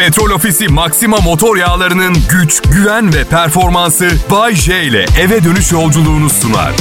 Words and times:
Petrol 0.00 0.30
Ofisi 0.30 0.68
Maxima 0.68 1.16
motor 1.16 1.56
yağlarının 1.56 2.16
güç, 2.30 2.62
güven 2.62 3.14
ve 3.14 3.24
performansı 3.24 4.10
Bay 4.30 4.54
J 4.54 4.84
ile 4.84 5.06
eve 5.20 5.44
dönüş 5.44 5.72
yolculuğunu 5.72 6.30
sunar. 6.30 6.72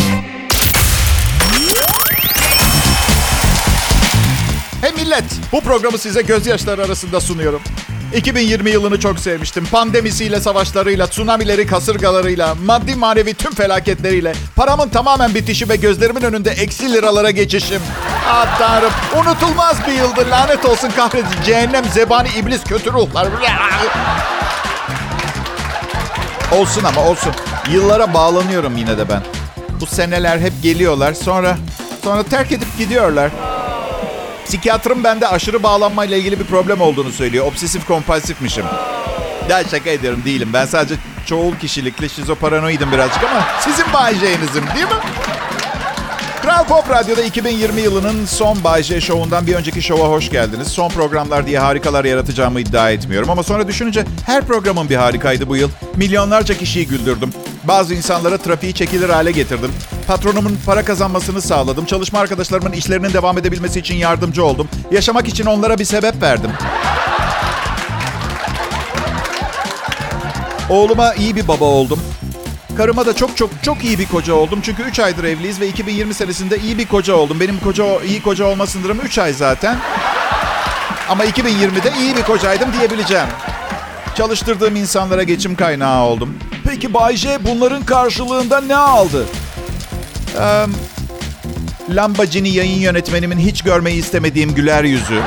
Hey 4.81 4.91
millet, 4.91 5.23
bu 5.51 5.61
programı 5.61 5.97
size 5.97 6.21
gözyaşları 6.21 6.83
arasında 6.83 7.21
sunuyorum. 7.21 7.61
2020 8.15 8.69
yılını 8.69 8.99
çok 8.99 9.19
sevmiştim. 9.19 9.65
Pandemisiyle, 9.65 10.39
savaşlarıyla, 10.39 11.07
tsunamileri, 11.07 11.67
kasırgalarıyla, 11.67 12.55
maddi 12.65 12.95
manevi 12.95 13.33
tüm 13.33 13.55
felaketleriyle, 13.55 14.33
paramın 14.55 14.89
tamamen 14.89 15.35
bitişi 15.35 15.69
ve 15.69 15.75
gözlerimin 15.75 16.21
önünde 16.21 16.49
eksi 16.51 16.93
liralara 16.93 17.31
geçişim. 17.31 17.81
Ah 18.27 18.57
tanrım, 18.59 18.91
unutulmaz 19.21 19.77
bir 19.87 19.93
yıldır. 19.93 20.27
Lanet 20.27 20.65
olsun 20.65 20.89
kahretsin. 20.95 21.43
Cehennem, 21.45 21.85
zebani, 21.85 22.29
iblis, 22.37 22.63
kötü 22.63 22.93
ruhlar. 22.93 23.27
Olsun 26.51 26.83
ama 26.83 27.05
olsun. 27.05 27.33
Yıllara 27.71 28.13
bağlanıyorum 28.13 28.77
yine 28.77 28.97
de 28.97 29.09
ben. 29.09 29.21
Bu 29.81 29.85
seneler 29.85 30.39
hep 30.39 30.53
geliyorlar. 30.63 31.13
Sonra 31.13 31.57
sonra 32.03 32.23
terk 32.23 32.51
edip 32.51 32.77
gidiyorlar. 32.77 33.31
Psikiyatrım 34.49 35.03
bende 35.03 35.27
aşırı 35.27 35.63
bağlanmayla 35.63 36.17
ilgili 36.17 36.39
bir 36.39 36.45
problem 36.45 36.81
olduğunu 36.81 37.11
söylüyor. 37.11 37.45
Obsesif 37.45 37.85
kompulsifmişim. 37.87 38.65
Ya 39.49 39.63
şaka 39.71 39.89
ediyorum 39.89 40.21
değilim. 40.25 40.49
Ben 40.53 40.65
sadece 40.65 40.95
çoğul 41.25 41.55
kişilikli 41.55 42.09
şizoparanoidim 42.09 42.91
birazcık 42.91 43.23
ama 43.23 43.45
sizin 43.61 43.93
Bay 43.93 44.13
J'nizim 44.15 44.63
değil 44.75 44.85
mi? 44.85 45.01
Kral 46.41 46.65
Pop 46.65 46.89
Radyo'da 46.89 47.21
2020 47.23 47.81
yılının 47.81 48.25
son 48.25 48.63
Bay 48.63 48.83
J 48.83 49.01
şovundan 49.01 49.47
bir 49.47 49.55
önceki 49.55 49.81
şova 49.81 50.09
hoş 50.09 50.29
geldiniz. 50.29 50.67
Son 50.67 50.89
programlar 50.89 51.47
diye 51.47 51.59
harikalar 51.59 52.05
yaratacağımı 52.05 52.59
iddia 52.59 52.91
etmiyorum 52.91 53.29
ama 53.29 53.43
sonra 53.43 53.67
düşününce 53.67 54.05
her 54.25 54.45
programın 54.45 54.89
bir 54.89 54.95
harikaydı 54.95 55.47
bu 55.47 55.55
yıl. 55.55 55.69
Milyonlarca 55.95 56.57
kişiyi 56.57 56.87
güldürdüm. 56.87 57.33
Bazı 57.63 57.93
insanlara 57.93 58.37
trafiği 58.37 58.73
çekilir 58.73 59.09
hale 59.09 59.31
getirdim. 59.31 59.71
Patronumun 60.07 60.57
para 60.65 60.85
kazanmasını 60.85 61.41
sağladım. 61.41 61.85
Çalışma 61.85 62.19
arkadaşlarımın 62.19 62.71
işlerinin 62.71 63.13
devam 63.13 63.37
edebilmesi 63.37 63.79
için 63.79 63.95
yardımcı 63.95 64.45
oldum. 64.45 64.69
Yaşamak 64.91 65.27
için 65.27 65.45
onlara 65.45 65.79
bir 65.79 65.85
sebep 65.85 66.21
verdim. 66.21 66.51
Oğluma 70.69 71.13
iyi 71.13 71.35
bir 71.35 71.47
baba 71.47 71.65
oldum. 71.65 71.99
Karıma 72.77 73.05
da 73.05 73.15
çok 73.15 73.37
çok 73.37 73.49
çok 73.63 73.83
iyi 73.83 73.99
bir 73.99 74.07
koca 74.07 74.33
oldum. 74.33 74.59
Çünkü 74.63 74.83
3 74.83 74.99
aydır 74.99 75.23
evliyiz 75.23 75.61
ve 75.61 75.67
2020 75.67 76.13
senesinde 76.13 76.57
iyi 76.57 76.77
bir 76.77 76.85
koca 76.87 77.15
oldum. 77.15 77.39
Benim 77.39 77.59
koca 77.59 77.85
iyi 78.01 78.21
koca 78.21 78.45
olma 78.45 78.67
sınırım 78.67 78.99
3 78.99 79.17
ay 79.17 79.33
zaten. 79.33 79.77
Ama 81.09 81.25
2020'de 81.25 81.91
iyi 81.99 82.15
bir 82.15 82.23
kocaydım 82.23 82.73
diyebileceğim. 82.79 83.27
Çalıştırdığım 84.15 84.75
insanlara 84.75 85.23
geçim 85.23 85.55
kaynağı 85.55 86.03
oldum. 86.03 86.35
Peki 86.79 86.93
Bay 86.93 87.15
J 87.15 87.45
bunların 87.45 87.83
karşılığında 87.85 88.61
ne 88.61 88.75
aldı? 88.75 89.25
Ee, 90.39 90.65
Lambacini 91.89 92.49
yayın 92.49 92.79
yönetmenimin 92.79 93.39
hiç 93.39 93.61
görmeyi 93.61 93.97
istemediğim 93.97 94.55
güler 94.55 94.83
yüzü. 94.83 95.21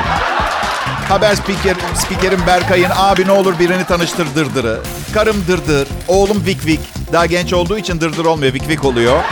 Haber 1.09 1.35
spiker, 1.35 1.77
spikerim 1.95 2.41
Berkay'ın 2.47 2.91
abi 2.97 3.27
ne 3.27 3.31
olur 3.33 3.59
birini 3.59 3.85
tanıştır 3.85 4.27
dırdırı. 4.35 4.81
Karım 5.15 5.45
dırdır, 5.49 5.89
oğlum 6.09 6.47
Vik 6.47 6.67
Vik. 6.67 6.81
Daha 7.13 7.27
genç 7.27 7.53
olduğu 7.53 7.79
için 7.79 8.01
dırdır 8.01 8.25
olmuyor, 8.25 8.55
Vik 8.55 8.69
Vik 8.69 8.85
oluyor. 8.85 9.23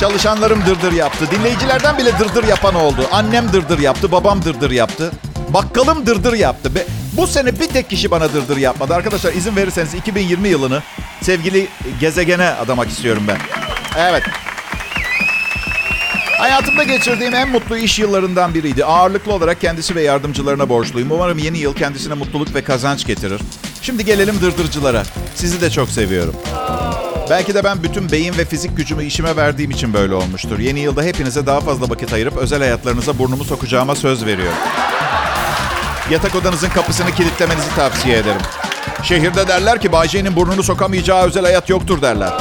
Çalışanlarım 0.00 0.66
dırdır 0.66 0.92
yaptı. 0.92 1.30
Dinleyicilerden 1.30 1.98
bile 1.98 2.18
dırdır 2.18 2.44
yapan 2.44 2.74
oldu. 2.74 3.00
Annem 3.12 3.52
dırdır 3.52 3.78
yaptı, 3.78 4.12
babam 4.12 4.44
dırdır 4.44 4.70
yaptı. 4.70 5.12
Bakkalım 5.48 6.06
dırdır 6.06 6.32
yaptı. 6.32 6.74
Be- 6.74 6.86
Bu 7.18 7.26
sene 7.26 7.60
bir 7.60 7.66
tek 7.66 7.90
kişi 7.90 8.10
bana 8.10 8.32
dırdır 8.32 8.56
yapmadı. 8.56 8.94
Arkadaşlar 8.94 9.32
izin 9.32 9.56
verirseniz 9.56 9.94
2020 9.94 10.48
yılını 10.48 10.82
sevgili 11.22 11.68
gezegene 12.00 12.48
adamak 12.48 12.88
istiyorum 12.88 13.22
ben. 13.28 13.38
Evet. 13.96 14.22
Hayatımda 16.38 16.82
geçirdiğim 16.82 17.34
en 17.34 17.48
mutlu 17.48 17.76
iş 17.76 17.98
yıllarından 17.98 18.54
biriydi. 18.54 18.84
Ağırlıklı 18.84 19.32
olarak 19.32 19.60
kendisi 19.60 19.94
ve 19.94 20.02
yardımcılarına 20.02 20.68
borçluyum. 20.68 21.10
Umarım 21.10 21.38
yeni 21.38 21.58
yıl 21.58 21.74
kendisine 21.74 22.14
mutluluk 22.14 22.54
ve 22.54 22.64
kazanç 22.64 23.06
getirir. 23.06 23.40
Şimdi 23.82 24.04
gelelim 24.04 24.40
dırdırcılara. 24.40 25.02
Sizi 25.34 25.60
de 25.60 25.70
çok 25.70 25.88
seviyorum. 25.88 26.34
Belki 27.30 27.54
de 27.54 27.64
ben 27.64 27.82
bütün 27.82 28.12
beyin 28.12 28.38
ve 28.38 28.44
fizik 28.44 28.76
gücümü 28.76 29.04
işime 29.04 29.36
verdiğim 29.36 29.70
için 29.70 29.94
böyle 29.94 30.14
olmuştur. 30.14 30.58
Yeni 30.58 30.80
yılda 30.80 31.02
hepinize 31.02 31.46
daha 31.46 31.60
fazla 31.60 31.90
vakit 31.90 32.12
ayırıp 32.12 32.36
özel 32.36 32.58
hayatlarınıza 32.58 33.18
burnumu 33.18 33.44
sokacağıma 33.44 33.94
söz 33.94 34.26
veriyorum. 34.26 34.58
Yatak 36.10 36.34
odanızın 36.34 36.68
kapısını 36.68 37.12
kilitlemenizi 37.12 37.74
tavsiye 37.76 38.18
ederim. 38.18 38.40
Şehirde 39.02 39.48
derler 39.48 39.80
ki 39.80 39.92
Bayce'nin 39.92 40.36
burnunu 40.36 40.62
sokamayacağı 40.62 41.26
özel 41.26 41.42
hayat 41.44 41.68
yoktur 41.68 42.02
derler. 42.02 42.32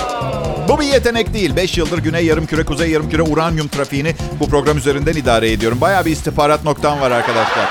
Bu 0.68 0.80
bir 0.80 0.86
yetenek 0.86 1.34
değil. 1.34 1.56
5 1.56 1.78
yıldır 1.78 1.98
Güney 1.98 2.26
Yarımküre, 2.26 2.66
Kuzey 2.66 2.92
Yarımküre 2.92 3.22
uranyum 3.22 3.68
trafiğini 3.68 4.16
bu 4.40 4.50
program 4.50 4.78
üzerinden 4.78 5.14
idare 5.14 5.52
ediyorum. 5.52 5.82
Bayağı 5.82 6.06
bir 6.06 6.12
istihbarat 6.12 6.64
noktam 6.64 7.02
var 7.02 7.12
arkadaşlar. 7.12 7.68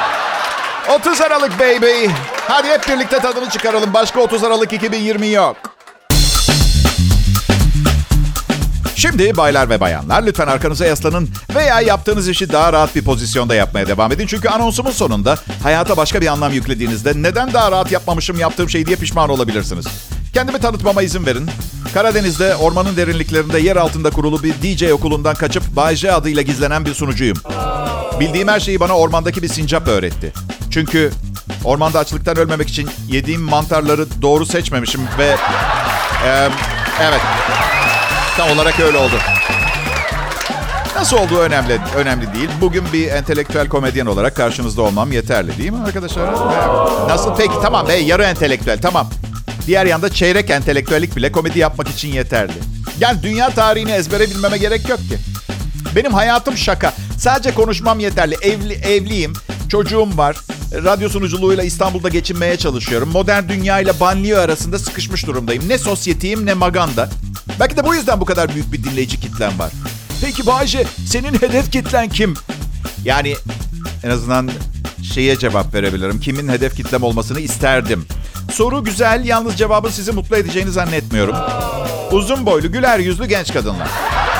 30 1.00 1.20
Aralık 1.20 1.60
baby. 1.60 2.06
Hadi 2.48 2.68
hep 2.68 2.88
birlikte 2.88 3.18
tadını 3.18 3.50
çıkaralım. 3.50 3.94
Başka 3.94 4.20
30 4.20 4.44
Aralık 4.44 4.72
2020 4.72 5.28
yok. 5.28 5.56
Şimdi 9.10 9.36
baylar 9.36 9.70
ve 9.70 9.80
bayanlar 9.80 10.22
lütfen 10.22 10.46
arkanıza 10.46 10.86
yaslanın 10.86 11.28
veya 11.54 11.80
yaptığınız 11.80 12.28
işi 12.28 12.52
daha 12.52 12.72
rahat 12.72 12.94
bir 12.96 13.04
pozisyonda 13.04 13.54
yapmaya 13.54 13.86
devam 13.86 14.12
edin. 14.12 14.26
Çünkü 14.26 14.48
anonsumun 14.48 14.90
sonunda 14.90 15.36
hayata 15.62 15.96
başka 15.96 16.20
bir 16.20 16.26
anlam 16.26 16.52
yüklediğinizde 16.52 17.12
neden 17.16 17.52
daha 17.52 17.72
rahat 17.72 17.92
yapmamışım 17.92 18.38
yaptığım 18.38 18.70
şey 18.70 18.86
diye 18.86 18.96
pişman 18.96 19.30
olabilirsiniz. 19.30 19.86
Kendimi 20.32 20.58
tanıtmama 20.58 21.02
izin 21.02 21.26
verin. 21.26 21.50
Karadeniz'de 21.94 22.56
ormanın 22.56 22.96
derinliklerinde 22.96 23.58
yer 23.58 23.76
altında 23.76 24.10
kurulu 24.10 24.42
bir 24.42 24.54
DJ 24.54 24.82
okulundan 24.82 25.34
kaçıp 25.34 25.76
Bay 25.76 25.96
J 25.96 26.12
adıyla 26.12 26.42
gizlenen 26.42 26.84
bir 26.84 26.94
sunucuyum. 26.94 27.36
Bildiğim 28.20 28.48
her 28.48 28.60
şeyi 28.60 28.80
bana 28.80 28.96
ormandaki 28.98 29.42
bir 29.42 29.48
sincap 29.48 29.88
öğretti. 29.88 30.32
Çünkü 30.70 31.10
ormanda 31.64 31.98
açlıktan 31.98 32.36
ölmemek 32.36 32.68
için 32.68 32.90
yediğim 33.08 33.42
mantarları 33.42 34.22
doğru 34.22 34.46
seçmemişim 34.46 35.00
ve... 35.18 35.36
e, 36.26 36.48
evet, 37.00 37.20
tam 38.36 38.50
olarak 38.50 38.80
öyle 38.80 38.98
oldu. 38.98 39.14
Nasıl 40.96 41.16
olduğu 41.16 41.38
önemli 41.38 41.78
önemli 41.96 42.34
değil. 42.34 42.48
Bugün 42.60 42.84
bir 42.92 43.08
entelektüel 43.08 43.68
komedyen 43.68 44.06
olarak 44.06 44.36
karşınızda 44.36 44.82
olmam 44.82 45.12
yeterli 45.12 45.58
değil 45.58 45.70
mi 45.70 45.82
arkadaşlar? 45.86 46.32
Nasıl? 47.08 47.36
Peki 47.36 47.54
tamam. 47.62 47.88
Hey, 47.88 48.04
yarı 48.04 48.22
entelektüel 48.22 48.78
tamam. 48.82 49.10
Diğer 49.66 49.86
yanda 49.86 50.08
çeyrek 50.08 50.50
entelektüellik 50.50 51.16
bile 51.16 51.32
komedi 51.32 51.58
yapmak 51.58 51.88
için 51.88 52.08
yeterli. 52.08 52.52
Yani 53.00 53.22
dünya 53.22 53.50
tarihini 53.50 53.90
ezbere 53.90 54.30
bilmeme 54.30 54.58
gerek 54.58 54.88
yok 54.88 54.98
ki. 54.98 55.18
Benim 55.96 56.14
hayatım 56.14 56.56
şaka. 56.56 56.92
Sadece 57.18 57.54
konuşmam 57.54 58.00
yeterli. 58.00 58.34
Evli, 58.42 58.72
evliyim. 58.74 59.32
Çocuğum 59.68 60.08
var. 60.16 60.36
Radyo 60.72 61.08
sunuculuğuyla 61.08 61.64
İstanbul'da 61.64 62.08
geçinmeye 62.08 62.56
çalışıyorum. 62.56 63.08
Modern 63.08 63.48
dünya 63.48 63.80
ile 63.80 64.00
banliyö 64.00 64.40
arasında 64.40 64.78
sıkışmış 64.78 65.26
durumdayım. 65.26 65.68
Ne 65.68 65.78
sosyetiyim 65.78 66.46
ne 66.46 66.54
maganda. 66.54 67.08
Belki 67.60 67.76
de 67.76 67.84
bu 67.84 67.94
yüzden 67.94 68.20
bu 68.20 68.24
kadar 68.24 68.54
büyük 68.54 68.72
bir 68.72 68.84
dinleyici 68.84 69.20
kitlem 69.20 69.58
var. 69.58 69.70
Peki 70.20 70.46
Bayce, 70.46 70.86
senin 71.06 71.34
hedef 71.34 71.72
kitlen 71.72 72.08
kim? 72.08 72.34
Yani 73.04 73.34
en 74.04 74.10
azından 74.10 74.50
şeye 75.14 75.38
cevap 75.38 75.74
verebilirim. 75.74 76.20
Kimin 76.20 76.48
hedef 76.48 76.76
kitlem 76.76 77.02
olmasını 77.02 77.40
isterdim. 77.40 78.06
Soru 78.52 78.84
güzel, 78.84 79.24
yalnız 79.24 79.56
cevabın 79.56 79.90
sizi 79.90 80.12
mutlu 80.12 80.36
edeceğini 80.36 80.70
zannetmiyorum. 80.70 81.36
Uzun 82.12 82.46
boylu, 82.46 82.72
güler 82.72 82.98
yüzlü 82.98 83.26
genç 83.26 83.52
kadınlar. 83.52 83.88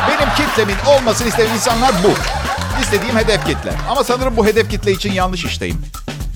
Benim 0.09 0.35
kitlemin 0.35 0.77
olmasını 0.87 1.29
isteyen 1.29 1.55
insanlar 1.55 1.95
bu. 2.05 2.11
İstediğim 2.83 3.17
hedef 3.17 3.47
kitle. 3.47 3.73
Ama 3.91 4.05
sanırım 4.05 4.37
bu 4.37 4.47
hedef 4.47 4.71
kitle 4.71 4.93
için 4.93 5.13
yanlış 5.13 5.45
işteyim. 5.45 5.79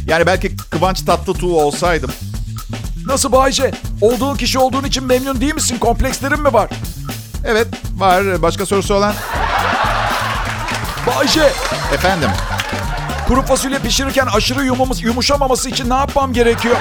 Yani 0.06 0.26
belki 0.26 0.56
Kıvanç 0.56 1.02
Tatlıtuğ 1.02 1.56
olsaydım. 1.56 2.10
Nasıl 3.10 3.32
Bayce? 3.32 3.70
Olduğun 4.00 4.36
kişi 4.36 4.58
olduğun 4.58 4.84
için 4.84 5.04
memnun 5.04 5.40
değil 5.40 5.54
misin? 5.54 5.78
Komplekslerin 5.78 6.42
mi 6.42 6.52
var? 6.52 6.70
Evet, 7.44 7.66
var. 7.96 8.42
Başka 8.42 8.66
sorusu 8.66 8.94
olan? 8.94 9.14
Bayce! 11.06 11.52
Efendim? 11.94 12.30
Kuru 13.28 13.42
fasulye 13.42 13.78
pişirirken 13.78 14.26
aşırı 14.26 14.64
yumumuz, 14.64 15.02
yumuşamaması 15.02 15.70
için 15.70 15.90
ne 15.90 15.94
yapmam 15.94 16.32
gerekiyor? 16.32 16.76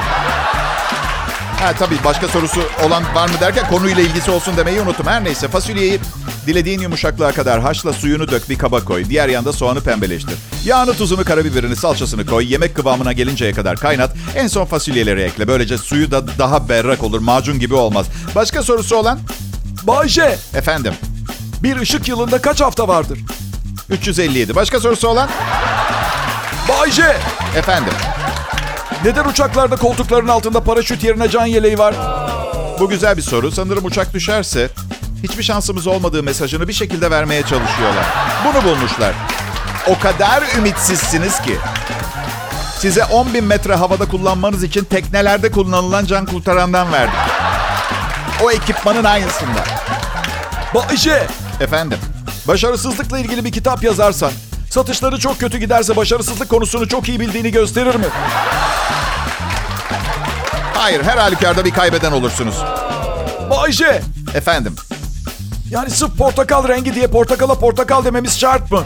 Ha 1.59 1.73
tabii 1.73 1.97
başka 2.06 2.27
sorusu 2.27 2.61
olan 2.85 3.03
var 3.15 3.29
mı 3.29 3.35
derken 3.41 3.67
konuyla 3.69 4.03
ilgisi 4.03 4.31
olsun 4.31 4.57
demeyi 4.57 4.81
unuttum. 4.81 5.07
Her 5.07 5.23
neyse 5.23 5.47
fasulyeyi 5.47 6.00
dilediğin 6.47 6.79
yumuşaklığa 6.79 7.31
kadar 7.31 7.61
haşla 7.61 7.94
suyunu 7.94 8.27
dök 8.27 8.50
bir 8.50 8.57
kaba 8.57 8.83
koy. 8.83 9.06
Diğer 9.09 9.29
yanda 9.29 9.53
soğanı 9.53 9.81
pembeleştir. 9.81 10.35
Yağını, 10.65 10.94
tuzunu, 10.94 11.23
karabiberini, 11.23 11.75
salçasını 11.75 12.25
koy. 12.25 12.51
Yemek 12.51 12.75
kıvamına 12.75 13.13
gelinceye 13.13 13.53
kadar 13.53 13.77
kaynat. 13.77 14.15
En 14.35 14.47
son 14.47 14.65
fasulyeleri 14.65 15.21
ekle. 15.21 15.47
Böylece 15.47 15.77
suyu 15.77 16.11
da 16.11 16.38
daha 16.38 16.69
berrak 16.69 17.03
olur. 17.03 17.19
Macun 17.19 17.59
gibi 17.59 17.75
olmaz. 17.75 18.06
Başka 18.35 18.63
sorusu 18.63 18.95
olan? 18.95 19.19
Bayce. 19.83 20.38
Efendim? 20.53 20.94
Bir 21.63 21.77
ışık 21.77 22.07
yılında 22.07 22.41
kaç 22.41 22.61
hafta 22.61 22.88
vardır? 22.88 23.19
357. 23.89 24.56
Başka 24.56 24.79
sorusu 24.79 25.07
olan? 25.07 25.29
Bayce. 26.69 27.17
Efendim? 27.56 27.94
Neden 29.05 29.25
uçaklarda 29.25 29.75
koltukların 29.75 30.27
altında 30.27 30.63
paraşüt 30.63 31.03
yerine 31.03 31.29
can 31.29 31.45
yeleği 31.45 31.77
var? 31.77 31.95
Bu 32.79 32.89
güzel 32.89 33.17
bir 33.17 33.21
soru. 33.21 33.51
Sanırım 33.51 33.85
uçak 33.85 34.13
düşerse 34.13 34.69
hiçbir 35.23 35.43
şansımız 35.43 35.87
olmadığı 35.87 36.23
mesajını 36.23 36.67
bir 36.67 36.73
şekilde 36.73 37.11
vermeye 37.11 37.41
çalışıyorlar. 37.41 38.05
Bunu 38.45 38.63
bulmuşlar. 38.63 39.13
O 39.87 39.99
kadar 39.99 40.43
ümitsizsiniz 40.57 41.41
ki. 41.41 41.57
Size 42.77 43.05
10 43.05 43.33
bin 43.33 43.43
metre 43.43 43.75
havada 43.75 44.05
kullanmanız 44.05 44.63
için 44.63 44.83
teknelerde 44.83 45.51
kullanılan 45.51 46.05
can 46.05 46.25
kurtarandan 46.25 46.91
verdik. 46.91 47.15
O 48.43 48.51
ekipmanın 48.51 49.03
aynısında. 49.03 49.63
Bayşe, 50.75 51.27
Efendim, 51.59 51.97
başarısızlıkla 52.47 53.19
ilgili 53.19 53.45
bir 53.45 53.51
kitap 53.51 53.83
yazarsan, 53.83 54.31
satışları 54.69 55.19
çok 55.19 55.39
kötü 55.39 55.57
giderse 55.57 55.95
başarısızlık 55.95 56.50
konusunu 56.50 56.88
çok 56.88 57.10
iyi 57.10 57.19
bildiğini 57.19 57.51
gösterir 57.51 57.95
mi? 57.95 58.06
hayır 60.74 61.04
her 61.04 61.18
halükarda 61.18 61.66
bir 61.66 61.71
kaybeden 61.71 62.12
olursunuz. 62.12 62.56
Bayşe, 63.50 64.01
Efendim, 64.36 64.75
yani 65.69 65.89
sırf 65.89 66.18
portakal 66.18 66.68
rengi 66.68 66.95
diye 66.95 67.07
portakala 67.07 67.56
portakal 67.60 68.06
dememiz 68.06 68.39
şart 68.39 68.71
mı? 68.71 68.83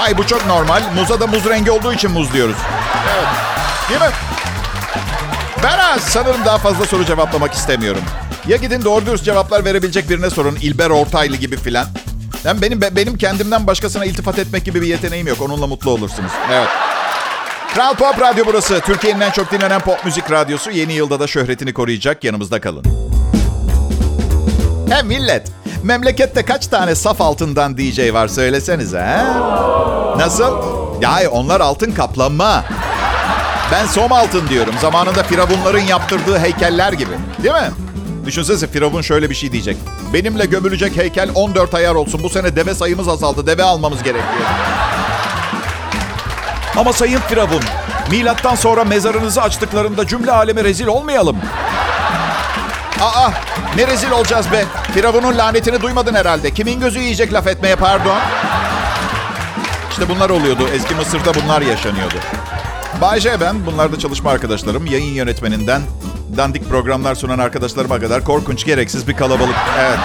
Ay 0.00 0.18
bu 0.18 0.26
çok 0.26 0.46
normal. 0.46 0.82
Muza 0.94 1.20
da 1.20 1.26
muz 1.26 1.44
rengi 1.46 1.70
olduğu 1.70 1.92
için 1.92 2.10
muz 2.10 2.32
diyoruz. 2.32 2.56
Evet. 3.14 3.26
Değil 3.88 4.00
mi? 4.00 4.16
Ben 5.62 5.78
ha, 5.78 5.98
sanırım 6.00 6.44
daha 6.44 6.58
fazla 6.58 6.86
soru 6.86 7.04
cevaplamak 7.04 7.54
istemiyorum. 7.54 8.02
Ya 8.48 8.56
gidin 8.56 8.84
doğru 8.84 9.06
dürüst 9.06 9.24
cevaplar 9.24 9.64
verebilecek 9.64 10.10
birine 10.10 10.30
sorun. 10.30 10.56
İlber 10.56 10.90
Ortaylı 10.90 11.36
gibi 11.36 11.56
filan. 11.56 11.86
Yani 12.44 12.62
benim 12.62 12.80
benim 12.80 13.18
kendimden 13.18 13.66
başkasına 13.66 14.04
iltifat 14.04 14.38
etmek 14.38 14.64
gibi 14.64 14.82
bir 14.82 14.86
yeteneğim 14.86 15.26
yok. 15.26 15.40
Onunla 15.40 15.66
mutlu 15.66 15.90
olursunuz. 15.90 16.32
Evet. 16.52 16.68
Kral 17.74 17.94
Pop 17.94 18.20
Radyo 18.20 18.44
burası. 18.46 18.80
Türkiye'nin 18.80 19.20
en 19.20 19.30
çok 19.30 19.52
dinlenen 19.52 19.80
pop 19.80 20.04
müzik 20.04 20.30
radyosu. 20.30 20.70
Yeni 20.70 20.92
yılda 20.92 21.20
da 21.20 21.26
şöhretini 21.26 21.72
koruyacak. 21.74 22.24
Yanımızda 22.24 22.60
kalın. 22.60 22.84
He 24.90 25.02
millet. 25.02 25.48
Memlekette 25.82 26.44
kaç 26.44 26.66
tane 26.66 26.94
saf 26.94 27.20
altından 27.20 27.78
DJ 27.78 28.12
var 28.12 28.28
söylesenize 28.28 29.00
ha? 29.00 30.14
Nasıl? 30.18 30.52
Ya 31.02 31.30
onlar 31.30 31.60
altın 31.60 31.92
kaplanma. 31.92 32.64
Ben 33.72 33.86
som 33.86 34.12
altın 34.12 34.48
diyorum. 34.48 34.74
Zamanında 34.80 35.22
firavunların 35.22 35.80
yaptırdığı 35.80 36.38
heykeller 36.38 36.92
gibi. 36.92 37.12
Değil 37.42 37.54
mi? 37.54 37.70
Düşünsenize 38.26 38.66
firavun 38.66 39.02
şöyle 39.02 39.30
bir 39.30 39.34
şey 39.34 39.52
diyecek. 39.52 39.76
Benimle 40.12 40.46
gömülecek 40.46 40.96
heykel 40.96 41.30
14 41.34 41.74
ayar 41.74 41.94
olsun. 41.94 42.22
Bu 42.22 42.28
sene 42.28 42.56
deve 42.56 42.74
sayımız 42.74 43.08
azaldı. 43.08 43.46
Deve 43.46 43.62
almamız 43.62 44.02
gerekiyor. 44.02 44.48
Ama 46.76 46.92
sayın 46.92 47.20
Firavun, 47.20 47.62
milattan 48.10 48.54
sonra 48.54 48.84
mezarınızı 48.84 49.42
açtıklarında 49.42 50.06
cümle 50.06 50.32
aleme 50.32 50.64
rezil 50.64 50.86
olmayalım. 50.86 51.36
Aa 53.00 53.30
ne 53.76 53.86
rezil 53.86 54.10
olacağız 54.10 54.52
be. 54.52 54.64
Firavunun 54.94 55.38
lanetini 55.38 55.82
duymadın 55.82 56.14
herhalde. 56.14 56.50
Kimin 56.50 56.80
gözü 56.80 56.98
yiyecek 56.98 57.32
laf 57.32 57.46
etmeye 57.46 57.76
pardon? 57.76 58.18
İşte 59.90 60.08
bunlar 60.08 60.30
oluyordu. 60.30 60.68
Eski 60.74 60.94
Mısır'da 60.94 61.34
bunlar 61.34 61.62
yaşanıyordu. 61.62 62.14
Bayce 63.00 63.40
ben. 63.40 63.66
Bunlar 63.66 63.92
da 63.92 63.98
çalışma 63.98 64.30
arkadaşlarım. 64.30 64.86
Yayın 64.86 65.14
yönetmeninden 65.14 65.82
dandik 66.36 66.68
programlar 66.68 67.14
sunan 67.14 67.38
arkadaşlarıma 67.38 68.00
kadar 68.00 68.24
korkunç, 68.24 68.64
gereksiz 68.64 69.08
bir 69.08 69.16
kalabalık. 69.16 69.56
Evet. 69.78 69.98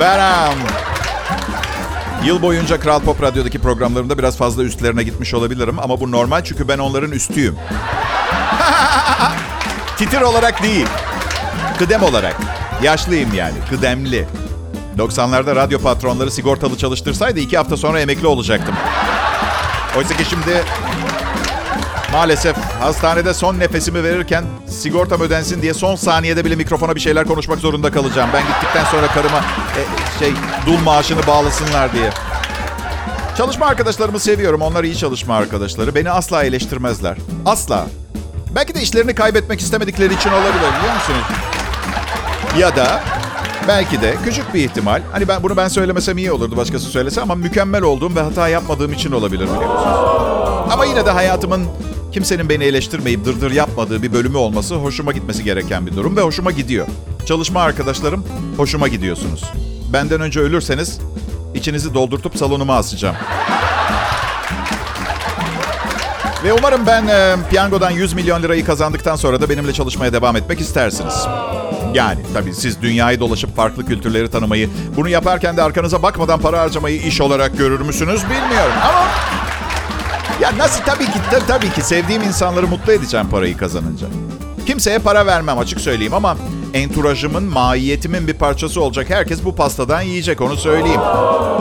Beram. 0.00 0.54
Yıl 2.24 2.42
boyunca 2.42 2.80
Kral 2.80 3.00
Pop 3.00 3.22
Radyo'daki 3.22 3.58
programlarımda 3.58 4.18
biraz 4.18 4.36
fazla 4.36 4.62
üstlerine 4.62 5.02
gitmiş 5.02 5.34
olabilirim. 5.34 5.78
Ama 5.78 6.00
bu 6.00 6.10
normal 6.10 6.44
çünkü 6.44 6.68
ben 6.68 6.78
onların 6.78 7.12
üstüyüm. 7.12 7.56
Titir 9.98 10.20
olarak 10.20 10.62
değil. 10.62 10.86
Kıdem 11.78 12.02
olarak. 12.02 12.36
Yaşlıyım 12.82 13.34
yani. 13.34 13.54
Kıdemli. 13.70 14.26
90'larda 14.98 15.56
radyo 15.56 15.78
patronları 15.78 16.30
sigortalı 16.30 16.78
çalıştırsaydı 16.78 17.40
iki 17.40 17.56
hafta 17.56 17.76
sonra 17.76 18.00
emekli 18.00 18.26
olacaktım. 18.26 18.74
Oysa 19.96 20.16
ki 20.16 20.24
şimdi 20.24 20.62
maalesef 22.14 22.56
hastanede 22.80 23.34
son 23.34 23.58
nefesimi 23.58 24.04
verirken 24.04 24.44
sigortam 24.68 25.20
ödensin 25.20 25.62
diye 25.62 25.74
son 25.74 25.96
saniyede 25.96 26.44
bile 26.44 26.56
mikrofona 26.56 26.94
bir 26.94 27.00
şeyler 27.00 27.26
konuşmak 27.26 27.58
zorunda 27.58 27.90
kalacağım. 27.90 28.30
Ben 28.34 28.42
gittikten 28.46 28.84
sonra 28.84 29.06
karıma 29.06 29.38
e, 29.38 29.82
şey 30.18 30.32
dul 30.66 30.78
maaşını 30.78 31.26
bağlasınlar 31.26 31.92
diye. 31.92 32.10
Çalışma 33.36 33.66
arkadaşlarımı 33.66 34.20
seviyorum. 34.20 34.62
Onlar 34.62 34.84
iyi 34.84 34.96
çalışma 34.96 35.36
arkadaşları. 35.36 35.94
Beni 35.94 36.10
asla 36.10 36.44
eleştirmezler. 36.44 37.16
Asla. 37.46 37.86
Belki 38.54 38.74
de 38.74 38.82
işlerini 38.82 39.14
kaybetmek 39.14 39.60
istemedikleri 39.60 40.14
için 40.14 40.30
olabilir 40.30 40.72
biliyor 40.78 40.94
musunuz? 40.94 41.26
Ya 42.58 42.76
da 42.76 43.02
belki 43.68 44.02
de 44.02 44.14
küçük 44.24 44.54
bir 44.54 44.64
ihtimal. 44.64 45.02
Hani 45.12 45.28
ben 45.28 45.42
bunu 45.42 45.56
ben 45.56 45.68
söylemesem 45.68 46.18
iyi 46.18 46.32
olurdu 46.32 46.56
başkası 46.56 46.86
söylese 46.86 47.20
ama 47.20 47.34
mükemmel 47.34 47.82
olduğum 47.82 48.16
ve 48.16 48.20
hata 48.20 48.48
yapmadığım 48.48 48.92
için 48.92 49.12
olabilir 49.12 49.44
biliyor 49.44 49.74
musunuz? 49.74 50.33
Ama 50.74 50.84
yine 50.84 51.06
de 51.06 51.10
hayatımın 51.10 51.66
kimsenin 52.12 52.48
beni 52.48 52.64
eleştirmeyip 52.64 53.24
dırdır 53.24 53.50
yapmadığı 53.50 54.02
bir 54.02 54.12
bölümü 54.12 54.36
olması 54.36 54.74
hoşuma 54.74 55.12
gitmesi 55.12 55.44
gereken 55.44 55.86
bir 55.86 55.96
durum 55.96 56.16
ve 56.16 56.20
hoşuma 56.20 56.50
gidiyor. 56.50 56.86
Çalışma 57.26 57.60
arkadaşlarım 57.62 58.24
hoşuma 58.56 58.88
gidiyorsunuz. 58.88 59.44
Benden 59.92 60.20
önce 60.20 60.40
ölürseniz 60.40 61.00
içinizi 61.54 61.94
doldurtup 61.94 62.36
salonuma 62.36 62.76
asacağım. 62.76 63.16
Ve 66.44 66.52
umarım 66.52 66.86
ben 66.86 67.06
e, 67.06 67.36
piyangodan 67.50 67.90
100 67.90 68.12
milyon 68.12 68.42
lirayı 68.42 68.64
kazandıktan 68.64 69.16
sonra 69.16 69.40
da 69.40 69.48
benimle 69.48 69.72
çalışmaya 69.72 70.12
devam 70.12 70.36
etmek 70.36 70.60
istersiniz. 70.60 71.26
Yani 71.94 72.20
tabii 72.34 72.54
siz 72.54 72.82
dünyayı 72.82 73.20
dolaşıp 73.20 73.56
farklı 73.56 73.86
kültürleri 73.86 74.30
tanımayı, 74.30 74.70
bunu 74.96 75.08
yaparken 75.08 75.56
de 75.56 75.62
arkanıza 75.62 76.02
bakmadan 76.02 76.40
para 76.40 76.60
harcamayı 76.60 77.00
iş 77.00 77.20
olarak 77.20 77.58
görür 77.58 77.80
müsünüz 77.80 78.24
bilmiyorum 78.24 78.74
ama... 78.82 79.04
Ya 80.44 80.58
nasıl 80.58 80.82
tabii 80.84 81.04
ki 81.04 81.18
tab- 81.32 81.46
tabii 81.46 81.70
ki 81.70 81.82
sevdiğim 81.82 82.22
insanları 82.22 82.66
mutlu 82.66 82.92
edeceğim 82.92 83.28
parayı 83.30 83.56
kazanınca. 83.56 84.06
Kimseye 84.66 84.98
para 84.98 85.26
vermem 85.26 85.58
açık 85.58 85.80
söyleyeyim 85.80 86.14
ama 86.14 86.36
enturajımın, 86.74 87.42
mahiyetimin 87.44 88.26
bir 88.26 88.34
parçası 88.34 88.80
olacak. 88.82 89.10
Herkes 89.10 89.44
bu 89.44 89.56
pastadan 89.56 90.00
yiyecek 90.02 90.40
onu 90.40 90.56
söyleyeyim. 90.56 91.00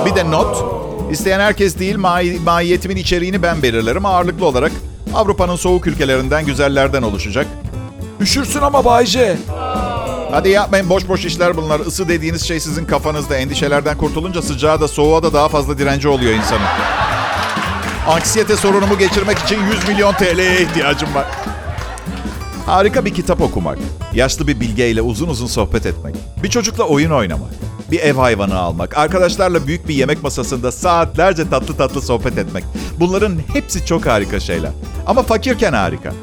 Bir 0.05 0.15
de 0.15 0.31
not, 0.31 0.65
isteyen 1.11 1.39
herkes 1.39 1.79
değil 1.79 1.95
mahi- 1.95 2.39
mahiyetimin 2.43 2.95
içeriğini 2.95 3.43
ben 3.43 3.61
belirlerim. 3.63 4.05
Ağırlıklı 4.05 4.45
olarak 4.45 4.71
Avrupa'nın 5.13 5.55
soğuk 5.55 5.87
ülkelerinden 5.87 6.45
güzellerden 6.45 7.01
oluşacak. 7.01 7.47
Üşürsün 8.21 8.61
ama 8.61 8.85
Bayce. 8.85 9.37
Hadi 10.31 10.49
yapmayın 10.49 10.89
boş 10.89 11.07
boş 11.07 11.25
işler 11.25 11.57
bunlar. 11.57 11.79
Isı 11.79 12.09
dediğiniz 12.09 12.47
şey 12.47 12.59
sizin 12.59 12.85
kafanızda. 12.85 13.35
Endişelerden 13.37 13.97
kurtulunca 13.97 14.41
sıcağa 14.41 14.81
da 14.81 14.87
soğuğa 14.87 15.23
da 15.23 15.33
daha 15.33 15.49
fazla 15.49 15.77
direnci 15.77 16.07
oluyor 16.07 16.31
insanın. 16.33 16.65
Anksiyete 18.07 18.55
sorunumu 18.55 18.97
geçirmek 18.97 19.37
için 19.39 19.59
100 19.71 19.87
milyon 19.87 20.13
TL'ye 20.13 20.61
ihtiyacım 20.61 21.15
var. 21.15 21.25
Harika 22.65 23.05
bir 23.05 23.13
kitap 23.13 23.41
okumak. 23.41 23.77
Yaşlı 24.13 24.47
bir 24.47 24.59
bilgeyle 24.59 25.01
uzun 25.01 25.27
uzun 25.27 25.47
sohbet 25.47 25.85
etmek. 25.85 26.15
Bir 26.43 26.49
çocukla 26.49 26.83
oyun 26.83 27.11
oynamak. 27.11 27.49
Bir 27.91 27.99
ev 27.99 28.15
hayvanı 28.15 28.59
almak. 28.59 28.97
Arkadaşlarla 28.97 29.67
büyük 29.67 29.87
bir 29.87 29.93
yemek 29.93 30.23
masasında 30.23 30.71
saatlerce 30.71 31.49
tatlı 31.49 31.77
tatlı 31.77 32.01
sohbet 32.01 32.37
etmek. 32.37 32.63
Bunların 32.99 33.39
hepsi 33.53 33.85
çok 33.85 34.05
harika 34.05 34.39
şeyler. 34.39 34.71
Ama 35.07 35.23
fakirken 35.23 35.73
harika. 35.73 36.13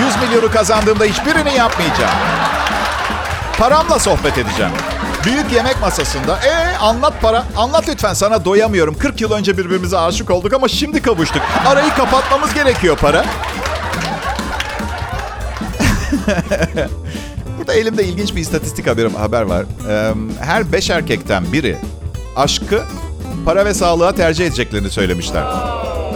100 0.00 0.28
milyonu 0.28 0.50
kazandığımda 0.50 1.04
hiçbirini 1.04 1.56
yapmayacağım. 1.56 2.14
Paramla 3.58 3.98
sohbet 3.98 4.38
edeceğim. 4.38 4.72
Büyük 5.26 5.52
yemek 5.52 5.80
masasında. 5.80 6.36
E 6.36 6.76
anlat 6.76 7.14
para. 7.22 7.44
Anlat 7.56 7.88
lütfen 7.88 8.14
sana 8.14 8.44
doyamıyorum. 8.44 8.98
40 8.98 9.20
yıl 9.20 9.32
önce 9.32 9.58
birbirimize 9.58 9.98
aşık 9.98 10.30
olduk 10.30 10.52
ama 10.52 10.68
şimdi 10.68 11.02
kavuştuk. 11.02 11.42
Arayı 11.66 11.90
kapatmamız 11.90 12.54
gerekiyor 12.54 12.96
para. 12.96 13.24
Burada 17.58 17.74
elimde 17.74 18.04
ilginç 18.04 18.34
bir 18.34 18.40
istatistik 18.40 18.86
haber, 18.86 19.10
haber 19.10 19.42
var. 19.42 19.64
Her 20.40 20.72
beş 20.72 20.90
erkekten 20.90 21.52
biri 21.52 21.76
aşkı 22.36 22.82
para 23.44 23.64
ve 23.64 23.74
sağlığa 23.74 24.14
tercih 24.14 24.46
edeceklerini 24.46 24.90
söylemişler. 24.90 25.44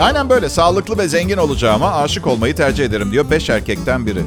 Aynen 0.01 0.29
böyle. 0.29 0.49
Sağlıklı 0.49 0.99
ve 0.99 1.09
zengin 1.09 1.37
olacağıma 1.37 1.95
aşık 1.95 2.27
olmayı 2.27 2.57
tercih 2.57 2.85
ederim 2.85 3.13
diyor 3.13 3.31
beş 3.31 3.51
erkekten 3.51 4.07
biri. 4.07 4.23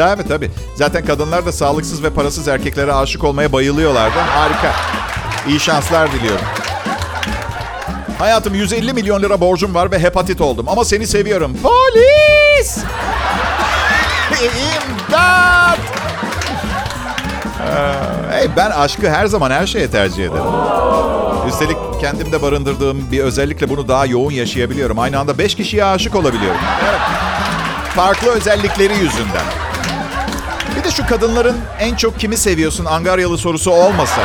Da 0.00 0.12
evet 0.16 0.28
tabii. 0.28 0.50
Zaten 0.74 1.04
kadınlar 1.04 1.46
da 1.46 1.52
sağlıksız 1.52 2.02
ve 2.02 2.10
parasız 2.10 2.48
erkeklere 2.48 2.92
aşık 2.92 3.24
olmaya 3.24 3.52
bayılıyorlardı. 3.52 4.18
Harika. 4.18 4.72
İyi 5.48 5.60
şanslar 5.60 6.12
diliyorum. 6.12 6.44
Hayatım 8.18 8.54
150 8.54 8.92
milyon 8.92 9.22
lira 9.22 9.40
borcum 9.40 9.74
var 9.74 9.90
ve 9.90 9.98
hepatit 9.98 10.40
oldum. 10.40 10.66
Ama 10.68 10.84
seni 10.84 11.06
seviyorum. 11.06 11.56
Polis! 11.62 12.78
İmdat! 14.42 15.78
Ee, 17.60 17.92
hey, 18.30 18.48
ben 18.56 18.70
aşkı 18.70 19.10
her 19.10 19.26
zaman 19.26 19.50
her 19.50 19.66
şeye 19.66 19.90
tercih 19.90 20.24
ederim. 20.24 20.44
Üstelik 21.48 21.76
kendimde 22.00 22.42
barındırdığım 22.42 23.10
bir 23.12 23.20
özellikle 23.20 23.68
bunu 23.68 23.88
daha 23.88 24.06
yoğun 24.06 24.32
yaşayabiliyorum. 24.32 24.98
Aynı 24.98 25.18
anda 25.18 25.38
beş 25.38 25.54
kişiye 25.54 25.84
aşık 25.84 26.14
olabiliyorum. 26.14 26.60
Evet. 26.90 27.00
farklı 27.96 28.30
özellikleri 28.30 28.92
yüzünden. 28.92 29.69
De 30.90 30.94
şu 30.94 31.06
kadınların 31.06 31.56
en 31.80 31.94
çok 31.94 32.20
kimi 32.20 32.36
seviyorsun 32.36 32.84
Angaryalı 32.84 33.38
sorusu 33.38 33.70
olmasa. 33.70 34.20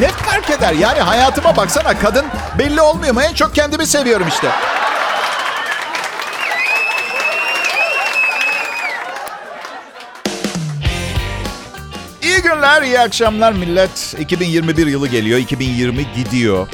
Ne 0.00 0.08
fark 0.08 0.50
eder? 0.50 0.72
Yani 0.72 1.00
hayatıma 1.00 1.56
baksana 1.56 1.98
kadın 1.98 2.26
belli 2.58 2.80
olmuyor 2.80 3.14
mu? 3.14 3.22
En 3.22 3.34
çok 3.34 3.54
kendimi 3.54 3.86
seviyorum 3.86 4.28
işte. 4.28 4.48
İyi 12.22 12.42
günler, 12.42 12.82
iyi 12.82 13.00
akşamlar 13.00 13.52
millet. 13.52 14.14
2021 14.18 14.86
yılı 14.86 15.08
geliyor, 15.08 15.38
2020 15.38 16.12
gidiyor. 16.14 16.68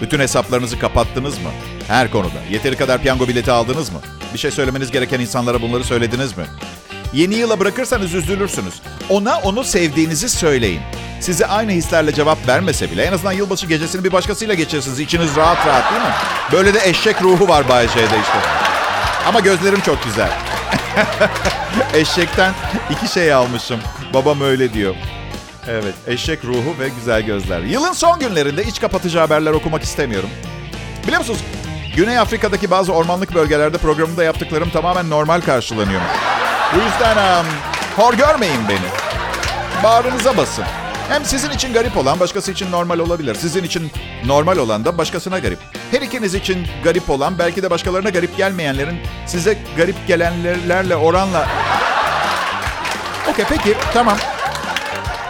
Bütün 0.00 0.20
hesaplarınızı 0.20 0.78
kapattınız 0.78 1.38
mı? 1.38 1.50
Her 1.88 2.10
konuda. 2.10 2.40
Yeteri 2.50 2.76
kadar 2.76 3.02
piyango 3.02 3.28
bileti 3.28 3.50
aldınız 3.50 3.90
mı? 3.92 3.98
Bir 4.34 4.38
şey 4.38 4.50
söylemeniz 4.50 4.90
gereken 4.90 5.20
insanlara 5.20 5.62
bunları 5.62 5.84
söylediniz 5.84 6.36
mi? 6.36 6.44
Yeni 7.12 7.34
yıla 7.34 7.60
bırakırsanız 7.60 8.14
üzülürsünüz. 8.14 8.74
Ona 9.08 9.38
onu 9.38 9.64
sevdiğinizi 9.64 10.28
söyleyin. 10.28 10.80
Size 11.20 11.46
aynı 11.46 11.70
hislerle 11.70 12.14
cevap 12.14 12.48
vermese 12.48 12.90
bile 12.90 13.02
en 13.02 13.12
azından 13.12 13.32
yılbaşı 13.32 13.66
gecesini 13.66 14.04
bir 14.04 14.12
başkasıyla 14.12 14.54
geçirirsiniz. 14.54 15.00
İçiniz 15.00 15.36
rahat 15.36 15.66
rahat 15.66 15.92
değil 15.92 16.02
mi? 16.02 16.12
Böyle 16.52 16.74
de 16.74 16.88
eşek 16.88 17.22
ruhu 17.22 17.48
var 17.48 17.68
Bay 17.68 17.88
J'de 17.88 18.02
işte. 18.02 18.38
Ama 19.26 19.40
gözlerim 19.40 19.80
çok 19.80 20.04
güzel. 20.04 20.30
Eşekten 21.94 22.54
iki 22.90 23.12
şey 23.12 23.32
almışım. 23.32 23.80
Babam 24.14 24.40
öyle 24.40 24.72
diyor. 24.72 24.94
Evet, 25.68 25.94
eşek 26.06 26.44
ruhu 26.44 26.74
ve 26.80 26.88
güzel 26.88 27.22
gözler. 27.22 27.60
Yılın 27.60 27.92
son 27.92 28.18
günlerinde 28.18 28.64
iç 28.64 28.80
kapatıcı 28.80 29.18
haberler 29.18 29.50
okumak 29.50 29.82
istemiyorum. 29.82 30.30
Biliyor 31.02 31.18
musunuz? 31.18 31.40
Güney 31.96 32.18
Afrika'daki 32.18 32.70
bazı 32.70 32.92
ormanlık 32.92 33.34
bölgelerde 33.34 33.78
programımda 33.78 34.24
yaptıklarım 34.24 34.70
tamamen 34.70 35.10
normal 35.10 35.40
karşılanıyor. 35.40 36.00
Bu 36.74 36.78
yüzden 36.78 37.40
um, 37.40 37.46
hor 37.96 38.14
görmeyin 38.14 38.68
beni. 38.68 38.88
Bağrınıza 39.84 40.36
basın. 40.36 40.64
Hem 41.08 41.24
sizin 41.24 41.50
için 41.50 41.72
garip 41.72 41.96
olan 41.96 42.20
başkası 42.20 42.52
için 42.52 42.70
normal 42.70 42.98
olabilir. 42.98 43.34
Sizin 43.34 43.64
için 43.64 43.90
normal 44.26 44.56
olan 44.56 44.84
da 44.84 44.98
başkasına 44.98 45.38
garip. 45.38 45.58
Her 45.90 46.00
ikiniz 46.00 46.34
için 46.34 46.66
garip 46.84 47.10
olan 47.10 47.38
belki 47.38 47.62
de 47.62 47.70
başkalarına 47.70 48.10
garip 48.10 48.36
gelmeyenlerin 48.36 49.00
size 49.26 49.58
garip 49.76 49.96
gelenlerle 50.06 50.96
oranla... 50.96 51.48
Okey 53.30 53.44
peki 53.48 53.76
tamam. 53.94 54.18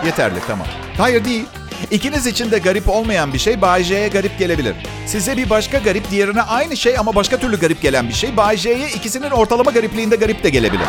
Yeterli 0.05 0.39
tamam. 0.47 0.67
Hayır 0.99 1.25
değil. 1.25 1.45
İkiniz 1.91 2.27
için 2.27 2.51
de 2.51 2.59
garip 2.59 2.89
olmayan 2.89 3.33
bir 3.33 3.39
şey 3.39 3.61
Bay 3.61 4.11
garip 4.11 4.39
gelebilir. 4.39 4.75
Size 5.07 5.37
bir 5.37 5.51
başka 5.51 5.79
garip, 5.79 6.11
diğerine 6.11 6.43
aynı 6.43 6.77
şey 6.77 6.99
ama 6.99 7.15
başka 7.15 7.37
türlü 7.37 7.61
garip 7.61 7.83
gelen 7.83 8.09
bir 8.09 8.15
şey 8.15 8.37
Bay 8.37 8.55
ikisinin 8.95 9.31
ortalama 9.31 9.71
garipliğinde 9.71 10.17
garip 10.17 10.45
de 10.45 10.51
gelebilir. 10.51 10.87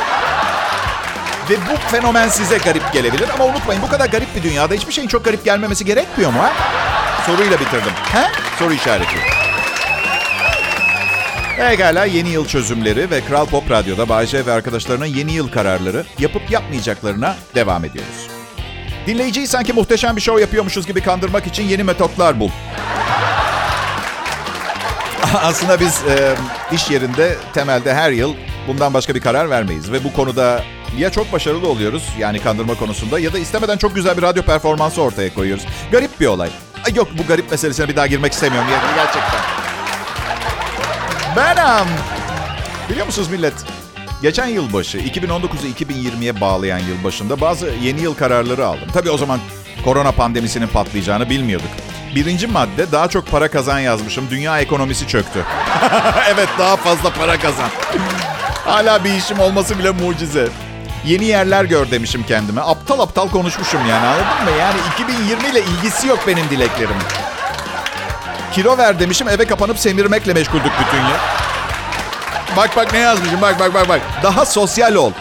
Ve 1.51 1.55
bu 1.55 1.89
fenomen 1.91 2.29
size 2.29 2.57
garip 2.57 2.93
gelebilir 2.93 3.29
ama 3.33 3.45
unutmayın 3.45 3.81
bu 3.81 3.87
kadar 3.87 4.09
garip 4.09 4.35
bir 4.35 4.43
dünyada 4.43 4.73
hiçbir 4.73 4.93
şeyin 4.93 5.07
çok 5.07 5.25
garip 5.25 5.45
gelmemesi 5.45 5.85
gerekmiyor 5.85 6.33
mu 6.33 6.39
ha? 6.39 6.53
Soruyla 7.25 7.59
bitirdim. 7.59 7.91
He? 8.11 8.23
Soru 8.59 8.73
işareti. 8.73 9.15
Pekala 11.57 12.05
yeni 12.05 12.29
yıl 12.29 12.47
çözümleri 12.47 13.11
ve 13.11 13.21
Kral 13.21 13.45
Pop 13.45 13.71
Radyo'da 13.71 14.09
Bayce 14.09 14.45
ve 14.45 14.51
arkadaşlarının 14.51 15.05
yeni 15.05 15.31
yıl 15.31 15.51
kararları 15.51 16.05
yapıp 16.19 16.51
yapmayacaklarına 16.51 17.35
devam 17.55 17.85
ediyoruz. 17.85 18.27
Dinleyiciyi 19.07 19.47
sanki 19.47 19.73
muhteşem 19.73 20.15
bir 20.15 20.21
show 20.21 20.41
yapıyormuşuz 20.41 20.87
gibi 20.87 21.01
kandırmak 21.01 21.47
için 21.47 21.63
yeni 21.63 21.83
metotlar 21.83 22.39
bul. 22.39 22.49
Aslında 25.41 25.79
biz 25.79 26.03
e, 26.03 26.35
iş 26.71 26.89
yerinde 26.89 27.35
temelde 27.53 27.93
her 27.93 28.11
yıl 28.11 28.35
bundan 28.67 28.93
başka 28.93 29.15
bir 29.15 29.21
karar 29.21 29.49
vermeyiz. 29.49 29.91
Ve 29.91 30.03
bu 30.03 30.13
konuda 30.13 30.63
ya 30.97 31.09
çok 31.09 31.33
başarılı 31.33 31.69
oluyoruz 31.69 32.03
yani 32.19 32.39
kandırma 32.39 32.75
konusunda 32.75 33.19
ya 33.19 33.33
da 33.33 33.39
istemeden 33.39 33.77
çok 33.77 33.95
güzel 33.95 34.17
bir 34.17 34.21
radyo 34.21 34.43
performansı 34.43 35.01
ortaya 35.01 35.33
koyuyoruz. 35.33 35.65
Garip 35.91 36.19
bir 36.19 36.25
olay. 36.25 36.49
Ay 36.85 36.93
yok 36.95 37.07
bu 37.17 37.27
garip 37.27 37.51
meselesine 37.51 37.87
bir 37.87 37.95
daha 37.95 38.07
girmek 38.07 38.33
istemiyorum 38.33 38.69
yani 38.71 38.95
gerçekten. 38.95 39.39
Benam. 41.35 41.87
Biliyor 42.89 43.05
musunuz 43.05 43.29
millet? 43.29 43.53
Geçen 44.21 44.47
yılbaşı 44.47 44.97
2019'u 44.97 45.83
2020'ye 45.85 46.41
bağlayan 46.41 46.79
yılbaşında 46.79 47.41
bazı 47.41 47.69
yeni 47.81 48.01
yıl 48.01 48.13
kararları 48.13 48.65
aldım. 48.65 48.87
Tabii 48.93 49.09
o 49.09 49.17
zaman 49.17 49.39
korona 49.83 50.11
pandemisinin 50.11 50.67
patlayacağını 50.67 51.29
bilmiyorduk. 51.29 51.69
Birinci 52.15 52.47
madde 52.47 52.91
daha 52.91 53.07
çok 53.07 53.27
para 53.27 53.47
kazan 53.47 53.79
yazmışım. 53.79 54.29
Dünya 54.29 54.59
ekonomisi 54.59 55.07
çöktü. 55.07 55.45
evet 56.29 56.49
daha 56.59 56.75
fazla 56.75 57.09
para 57.13 57.39
kazan. 57.39 57.69
Hala 58.65 59.03
bir 59.03 59.13
işim 59.13 59.39
olması 59.39 59.79
bile 59.79 59.91
mucize. 59.91 60.49
Yeni 61.05 61.25
yerler 61.25 61.63
gör 61.65 61.91
demişim 61.91 62.23
kendime. 62.23 62.61
Aptal 62.61 62.99
aptal 62.99 63.29
konuşmuşum 63.29 63.79
yani 63.89 64.07
anladın 64.07 64.43
mı? 64.53 64.59
Yani 64.59 64.77
2020 64.93 65.47
ile 65.49 65.61
ilgisi 65.61 66.07
yok 66.07 66.19
benim 66.27 66.49
dileklerimin. 66.49 67.03
Kilo 68.53 68.77
ver 68.77 68.99
demişim 68.99 69.29
eve 69.29 69.45
kapanıp 69.47 69.79
semirmekle 69.79 70.33
meşguldük 70.33 70.71
bütün 70.79 70.97
yıl. 70.97 71.17
Bak 72.57 72.75
bak 72.75 72.93
ne 72.93 72.99
yazmışım 72.99 73.41
bak 73.41 73.59
bak 73.59 73.73
bak 73.73 73.89
bak. 73.89 74.01
Daha 74.23 74.45
sosyal 74.45 74.95
ol. 74.95 75.11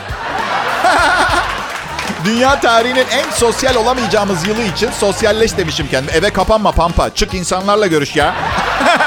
Dünya 2.24 2.60
tarihinin 2.60 3.06
en 3.10 3.30
sosyal 3.30 3.74
olamayacağımız 3.74 4.46
yılı 4.46 4.62
için 4.62 4.90
sosyalleş 4.90 5.56
demişim 5.56 5.88
kendime. 5.88 6.12
Eve 6.12 6.30
kapanma 6.30 6.72
pampa. 6.72 7.14
Çık 7.14 7.34
insanlarla 7.34 7.86
görüş 7.86 8.16
ya. 8.16 8.34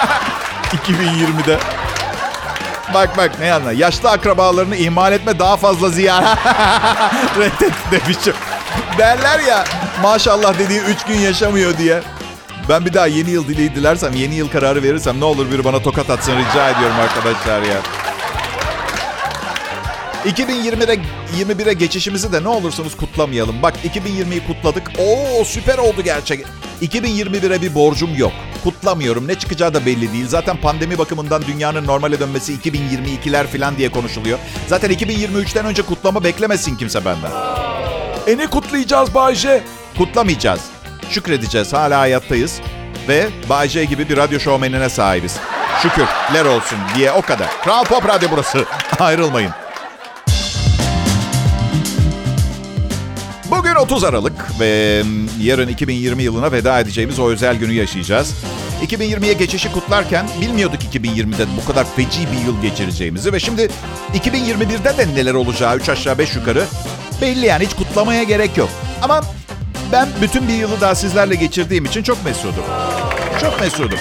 2020'de. 0.87 1.59
Bak 2.93 3.17
bak 3.17 3.39
ne 3.39 3.45
yana. 3.45 3.71
Yaşlı 3.71 4.09
akrabalarını 4.09 4.75
ihmal 4.75 5.13
etme 5.13 5.39
daha 5.39 5.57
fazla 5.57 5.89
ziyaret. 5.89 6.27
Reddet 7.37 7.73
demişim. 7.91 8.33
Derler 8.97 9.39
ya 9.39 9.63
maşallah 10.01 10.59
dediği 10.59 10.79
3 10.79 11.03
gün 11.03 11.19
yaşamıyor 11.19 11.77
diye. 11.77 12.01
Ben 12.69 12.85
bir 12.85 12.93
daha 12.93 13.07
yeni 13.07 13.29
yıl 13.29 13.47
dileği 13.47 13.75
dilersem, 13.75 14.13
yeni 14.13 14.35
yıl 14.35 14.49
kararı 14.49 14.83
verirsem 14.83 15.19
ne 15.19 15.25
olur 15.25 15.51
biri 15.51 15.63
bana 15.63 15.81
tokat 15.81 16.09
atsın 16.09 16.37
rica 16.37 16.69
ediyorum 16.69 16.95
arkadaşlar 16.99 17.61
ya. 17.61 17.77
2020'de 20.25 20.99
21'e 21.39 21.73
geçişimizi 21.73 22.33
de 22.33 22.43
ne 22.43 22.47
olursunuz 22.47 22.97
kutlamayalım. 22.97 23.61
Bak 23.61 23.73
2020'yi 23.85 24.47
kutladık. 24.47 24.91
Oo 24.99 25.43
süper 25.43 25.77
oldu 25.77 26.01
gerçek. 26.01 26.45
2021'e 26.81 27.61
bir 27.61 27.75
borcum 27.75 28.15
yok. 28.15 28.31
Kutlamıyorum. 28.63 29.27
Ne 29.27 29.35
çıkacağı 29.35 29.73
da 29.73 29.85
belli 29.85 30.13
değil. 30.13 30.27
Zaten 30.27 30.57
pandemi 30.57 30.97
bakımından 30.97 31.41
dünyanın 31.47 31.87
normale 31.87 32.19
dönmesi 32.19 32.53
2022'ler 32.53 33.47
falan 33.47 33.77
diye 33.77 33.91
konuşuluyor. 33.91 34.39
Zaten 34.67 34.91
2023'ten 34.91 35.65
önce 35.65 35.81
kutlama 35.81 36.23
beklemesin 36.23 36.75
kimse 36.75 37.05
benden. 37.05 37.31
E 38.27 38.37
ne 38.37 38.47
kutlayacağız 38.47 39.13
Bayce? 39.15 39.63
Kutlamayacağız. 39.97 40.61
Şükredeceğiz. 41.09 41.73
Hala 41.73 41.99
hayattayız. 41.99 42.61
Ve 43.07 43.29
Bay 43.49 43.69
J 43.69 43.85
gibi 43.85 44.09
bir 44.09 44.17
radyo 44.17 44.39
şovmenine 44.39 44.89
sahibiz. 44.89 45.37
Şükürler 45.81 46.45
olsun 46.45 46.77
diye 46.95 47.11
o 47.11 47.21
kadar. 47.21 47.47
Kral 47.63 47.83
Pop 47.83 48.07
Radyo 48.07 48.29
burası. 48.31 48.65
Ayrılmayın. 48.99 49.51
Bugün 53.51 53.75
30 53.75 54.03
Aralık 54.03 54.59
ve 54.59 55.03
yarın 55.41 55.67
2020 55.67 56.23
yılına 56.23 56.51
veda 56.51 56.79
edeceğimiz 56.79 57.19
o 57.19 57.29
özel 57.29 57.55
günü 57.55 57.73
yaşayacağız. 57.73 58.35
2020'ye 58.83 59.33
geçişi 59.33 59.71
kutlarken 59.71 60.25
bilmiyorduk 60.41 60.81
2020'de 60.81 61.45
bu 61.61 61.65
kadar 61.65 61.95
feci 61.95 62.27
bir 62.31 62.45
yıl 62.45 62.61
geçireceğimizi 62.61 63.33
ve 63.33 63.39
şimdi 63.39 63.69
2021'de 64.13 64.97
de 64.97 65.15
neler 65.15 65.33
olacağı 65.33 65.77
3 65.77 65.89
aşağı 65.89 66.17
5 66.17 66.35
yukarı 66.35 66.65
belli 67.21 67.45
yani 67.45 67.65
hiç 67.65 67.73
kutlamaya 67.73 68.23
gerek 68.23 68.57
yok. 68.57 68.69
Ama 69.01 69.21
ben 69.91 70.07
bütün 70.21 70.47
bir 70.47 70.53
yılı 70.53 70.81
daha 70.81 70.95
sizlerle 70.95 71.35
geçirdiğim 71.35 71.85
için 71.85 72.03
çok 72.03 72.25
mesudum. 72.25 72.63
Çok 73.41 73.59
mesudum. 73.59 73.99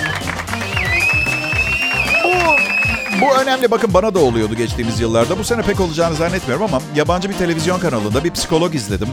Bu, 3.20 3.36
önemli. 3.36 3.70
Bakın 3.70 3.94
bana 3.94 4.14
da 4.14 4.18
oluyordu 4.18 4.54
geçtiğimiz 4.54 5.00
yıllarda. 5.00 5.38
Bu 5.38 5.44
sene 5.44 5.62
pek 5.62 5.80
olacağını 5.80 6.14
zannetmiyorum 6.14 6.64
ama 6.64 6.82
yabancı 6.96 7.28
bir 7.28 7.34
televizyon 7.34 7.78
kanalında 7.80 8.24
bir 8.24 8.30
psikolog 8.30 8.74
izledim. 8.74 9.08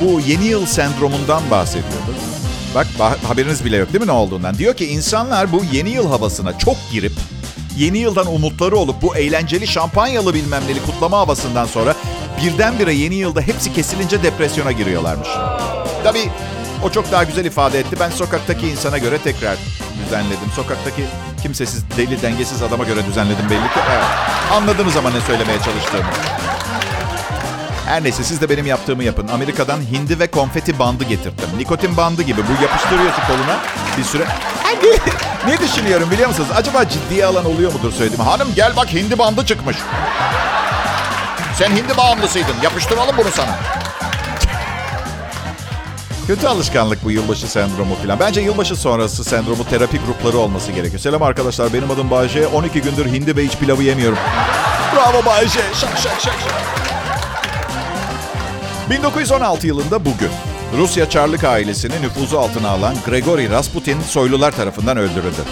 Bu 0.00 0.20
yeni 0.20 0.44
yıl 0.44 0.66
sendromundan 0.66 1.42
bahsediyordu. 1.50 2.14
Bak 2.74 2.86
haberiniz 3.28 3.64
bile 3.64 3.76
yok 3.76 3.92
değil 3.92 4.00
mi 4.00 4.06
ne 4.08 4.12
olduğundan. 4.12 4.54
Diyor 4.58 4.74
ki 4.74 4.86
insanlar 4.86 5.52
bu 5.52 5.62
yeni 5.72 5.90
yıl 5.90 6.08
havasına 6.08 6.58
çok 6.58 6.76
girip 6.92 7.12
yeni 7.76 7.98
yıldan 7.98 8.26
umutları 8.34 8.76
olup 8.76 9.02
bu 9.02 9.16
eğlenceli 9.16 9.66
şampanyalı 9.66 10.34
bilmem 10.34 10.62
neli 10.68 10.82
kutlama 10.86 11.18
havasından 11.18 11.66
sonra 11.66 11.94
birdenbire 12.42 12.92
yeni 12.92 13.14
yılda 13.14 13.40
hepsi 13.40 13.72
kesilince 13.72 14.22
depresyona 14.22 14.72
giriyorlarmış. 14.72 15.28
Tabii 16.04 16.30
o 16.84 16.90
çok 16.90 17.12
daha 17.12 17.24
güzel 17.24 17.44
ifade 17.44 17.78
etti. 17.80 17.96
Ben 18.00 18.10
sokaktaki 18.10 18.68
insana 18.68 18.98
göre 18.98 19.18
tekrar 19.18 19.56
düzenledim. 20.06 20.50
Sokaktaki 20.56 21.04
kimsesiz, 21.42 21.84
deli, 21.96 22.22
dengesiz 22.22 22.62
adama 22.62 22.84
göre 22.84 23.06
düzenledim 23.06 23.50
belli 23.50 23.60
ki. 23.60 23.80
Evet. 23.92 24.04
Anladınız 24.52 24.96
ama 24.96 25.10
ne 25.10 25.20
söylemeye 25.20 25.58
çalıştığımı. 25.58 26.04
Her 27.90 28.04
neyse 28.04 28.24
siz 28.24 28.40
de 28.40 28.50
benim 28.50 28.66
yaptığımı 28.66 29.04
yapın. 29.04 29.28
Amerika'dan 29.28 29.80
hindi 29.80 30.18
ve 30.18 30.26
konfeti 30.26 30.78
bandı 30.78 31.04
getirdim. 31.04 31.48
Nikotin 31.58 31.96
bandı 31.96 32.22
gibi. 32.22 32.40
Bu 32.48 32.62
yapıştırıyorsun 32.62 33.22
koluna 33.26 33.60
bir 33.98 34.04
süre. 34.04 34.24
ne 35.46 35.58
düşünüyorum 35.58 36.10
biliyor 36.10 36.28
musunuz? 36.28 36.48
Acaba 36.54 36.88
ciddiye 36.88 37.26
alan 37.26 37.44
oluyor 37.44 37.72
mudur 37.72 37.92
söylediğim? 37.92 38.24
Hanım 38.24 38.48
gel 38.54 38.76
bak 38.76 38.92
hindi 38.92 39.18
bandı 39.18 39.46
çıkmış. 39.46 39.76
Sen 41.58 41.70
hindi 41.70 41.96
bağımlısıydın. 41.96 42.54
Yapıştıralım 42.62 43.16
bunu 43.18 43.30
sana. 43.34 43.58
Kötü 46.26 46.46
alışkanlık 46.46 47.04
bu 47.04 47.10
yılbaşı 47.10 47.48
sendromu 47.48 47.94
falan. 47.94 48.20
Bence 48.20 48.40
yılbaşı 48.40 48.76
sonrası 48.76 49.24
sendromu 49.24 49.68
terapi 49.68 49.98
grupları 49.98 50.38
olması 50.38 50.72
gerekiyor. 50.72 51.00
Selam 51.00 51.22
arkadaşlar 51.22 51.72
benim 51.72 51.90
adım 51.90 52.10
Bayce. 52.10 52.46
12 52.46 52.80
gündür 52.82 53.06
hindi 53.06 53.36
ve 53.36 53.44
iç 53.44 53.56
pilavı 53.56 53.82
yemiyorum. 53.82 54.18
Bravo 54.94 55.24
Bayce. 55.26 55.60
Şak 55.80 55.98
şak 55.98 56.20
şak 56.20 56.34
şak. 56.40 56.99
1916 58.90 59.66
yılında 59.66 60.04
bugün 60.04 60.30
Rusya 60.78 61.10
Çarlık 61.10 61.44
ailesini 61.44 62.02
nüfuzu 62.02 62.38
altına 62.38 62.68
alan 62.68 62.94
Grigori 63.06 63.50
Rasputin 63.50 64.00
soylular 64.00 64.52
tarafından 64.52 64.96
öldürüldü. 64.96 65.44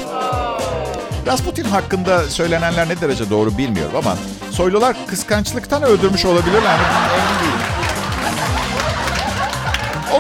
Rasputin 1.27 1.65
hakkında 1.65 2.25
söylenenler 2.25 2.89
ne 2.89 3.01
derece 3.01 3.31
doğru 3.31 3.59
bilmiyorum 3.59 3.97
ama 3.97 4.17
soylular 4.51 4.97
kıskançlıktan 5.07 5.83
öldürmüş 5.83 6.25
olabilirler 6.25 6.79
mi? 6.79 6.85
Emin 7.15 7.41
değilim. 7.41 7.65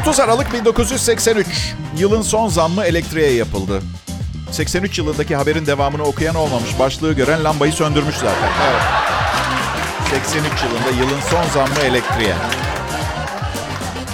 30 0.00 0.20
Aralık 0.20 0.52
1983. 0.52 1.46
Yılın 1.96 2.22
son 2.22 2.48
zammı 2.48 2.84
elektriğe 2.84 3.32
yapıldı. 3.32 3.82
83 4.50 4.98
yılındaki 4.98 5.36
haberin 5.36 5.66
devamını 5.66 6.02
okuyan 6.02 6.34
olmamış. 6.34 6.78
Başlığı 6.78 7.12
gören 7.12 7.44
lambayı 7.44 7.72
söndürmüş 7.72 8.14
zaten. 8.14 8.50
Evet. 8.70 10.26
83 10.26 10.52
yılında 10.62 11.02
yılın 11.02 11.20
son 11.30 11.44
zammı 11.54 11.80
elektriğe. 11.80 12.34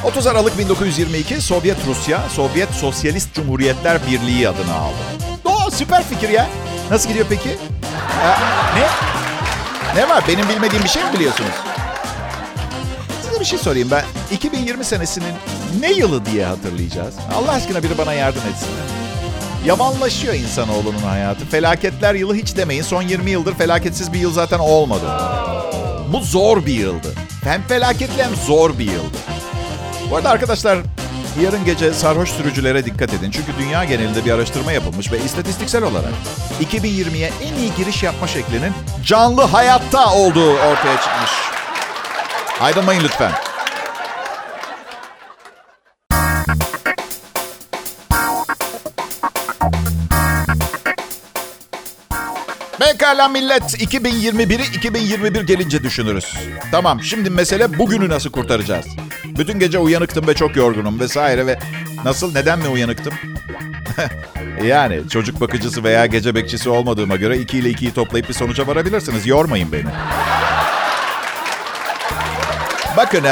30 0.05 0.27
Aralık 0.27 0.59
1922 0.59 1.41
Sovyet 1.41 1.77
Rusya, 1.87 2.21
Sovyet 2.29 2.71
Sosyalist 2.71 3.35
Cumhuriyetler 3.35 4.07
Birliği 4.07 4.49
adını 4.49 4.75
aldı. 4.75 4.95
Oo 5.45 5.71
süper 5.71 6.05
fikir 6.05 6.29
ya. 6.29 6.47
Nasıl 6.91 7.09
gidiyor 7.09 7.27
peki? 7.29 7.49
Ee, 7.51 8.29
ne? 8.79 8.87
Ne 10.01 10.09
var? 10.09 10.25
Benim 10.29 10.49
bilmediğim 10.49 10.85
bir 10.85 10.89
şey 10.89 11.05
mi 11.05 11.13
biliyorsunuz? 11.13 11.51
Size 13.23 13.41
bir 13.41 13.45
şey 13.45 13.59
sorayım 13.59 13.91
ben. 13.91 14.05
2020 14.33 14.85
senesinin 14.85 15.33
ne 15.81 15.93
yılı 15.93 16.27
diye 16.27 16.45
hatırlayacağız? 16.45 17.15
Allah 17.35 17.53
aşkına 17.53 17.83
biri 17.83 17.99
bana 17.99 18.13
yardım 18.13 18.43
etsin. 18.53 18.69
Yamanlaşıyor 19.67 20.35
insanoğlunun 20.35 20.99
hayatı. 20.99 21.47
Felaketler 21.47 22.15
yılı 22.15 22.35
hiç 22.35 22.57
demeyin. 22.57 22.83
Son 22.83 23.03
20 23.03 23.31
yıldır 23.31 23.55
felaketsiz 23.55 24.13
bir 24.13 24.19
yıl 24.19 24.33
zaten 24.33 24.59
olmadı. 24.59 25.07
Bu 26.13 26.21
zor 26.21 26.67
bir 26.67 26.75
yıldı. 26.75 27.15
Hem 27.45 27.63
felaketli 27.63 28.23
hem 28.23 28.37
zor 28.47 28.79
bir 28.79 28.85
yıldı. 28.93 29.17
Bu 30.11 30.17
arada 30.17 30.31
arkadaşlar 30.31 30.79
yarın 31.43 31.65
gece 31.65 31.93
sarhoş 31.93 32.31
sürücülere 32.31 32.85
dikkat 32.85 33.15
edin. 33.15 33.31
Çünkü 33.31 33.53
dünya 33.59 33.85
genelinde 33.85 34.25
bir 34.25 34.31
araştırma 34.31 34.73
yapılmış 34.73 35.13
ve 35.13 35.19
istatistiksel 35.25 35.83
olarak 35.83 36.13
2020'ye 36.63 37.33
en 37.43 37.55
iyi 37.55 37.75
giriş 37.77 38.03
yapma 38.03 38.27
şeklinin 38.27 38.73
canlı 39.05 39.43
hayatta 39.43 40.15
olduğu 40.15 40.53
ortaya 40.53 40.97
çıkmış. 40.97 41.31
Ayrılmayın 42.61 43.05
lütfen. 43.05 43.33
Pekala 52.79 53.29
millet 53.29 53.63
2021'i 53.63 54.77
2021 54.77 55.43
gelince 55.43 55.83
düşünürüz. 55.83 56.35
Tamam 56.71 57.03
şimdi 57.03 57.31
mesele 57.31 57.79
bugünü 57.79 58.09
nasıl 58.09 58.31
kurtaracağız? 58.31 58.87
Bütün 59.39 59.59
gece 59.59 59.79
uyanıktım 59.79 60.27
ve 60.27 60.35
çok 60.35 60.57
yorgunum 60.57 61.01
vesaire 61.01 61.47
ve 61.47 61.59
nasıl 62.05 62.33
neden 62.35 62.59
mi 62.59 62.69
uyanıktım? 62.69 63.15
yani 64.65 65.09
çocuk 65.09 65.41
bakıcısı 65.41 65.85
veya 65.85 66.07
gece 66.07 66.35
bekçisi 66.35 66.71
olmadığıma 66.71 67.17
göre 67.17 67.39
2 67.39 67.59
ile 67.59 67.71
2'yi 67.71 67.95
toplayıp 67.95 68.29
bir 68.29 68.35
sonuca 68.35 68.67
varabilirsiniz. 68.67 69.27
Yormayın 69.27 69.73
beni. 69.73 69.89
Bakın 72.97 73.25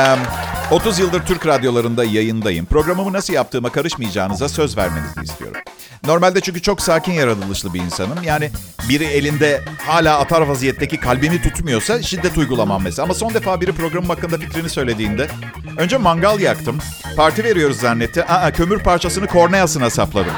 30 0.70 0.98
yıldır 0.98 1.22
Türk 1.26 1.46
radyolarında 1.46 2.04
yayındayım. 2.04 2.66
Programımı 2.66 3.12
nasıl 3.12 3.32
yaptığıma 3.32 3.70
karışmayacağınıza 3.70 4.48
söz 4.48 4.76
vermenizi 4.76 5.20
istiyorum. 5.22 5.60
Normalde 6.06 6.40
çünkü 6.40 6.62
çok 6.62 6.80
sakin 6.82 7.12
yaratılışlı 7.12 7.74
bir 7.74 7.80
insanım. 7.80 8.22
Yani 8.22 8.50
biri 8.88 9.04
elinde 9.04 9.62
hala 9.86 10.18
atar 10.18 10.40
vaziyetteki 10.40 11.00
kalbimi 11.00 11.42
tutmuyorsa 11.42 12.02
şiddet 12.02 12.38
uygulamam 12.38 12.82
mesela. 12.82 13.04
Ama 13.04 13.14
son 13.14 13.34
defa 13.34 13.60
biri 13.60 13.72
programım 13.72 14.08
hakkında 14.08 14.38
fikrini 14.38 14.68
söylediğinde 14.68 15.28
önce 15.76 15.96
mangal 15.96 16.40
yaktım. 16.40 16.78
Parti 17.16 17.44
veriyoruz 17.44 17.80
zannetti. 17.80 18.24
Aa 18.24 18.50
kömür 18.50 18.78
parçasını 18.78 19.26
korneasına 19.26 19.90
sapladım. 19.90 20.32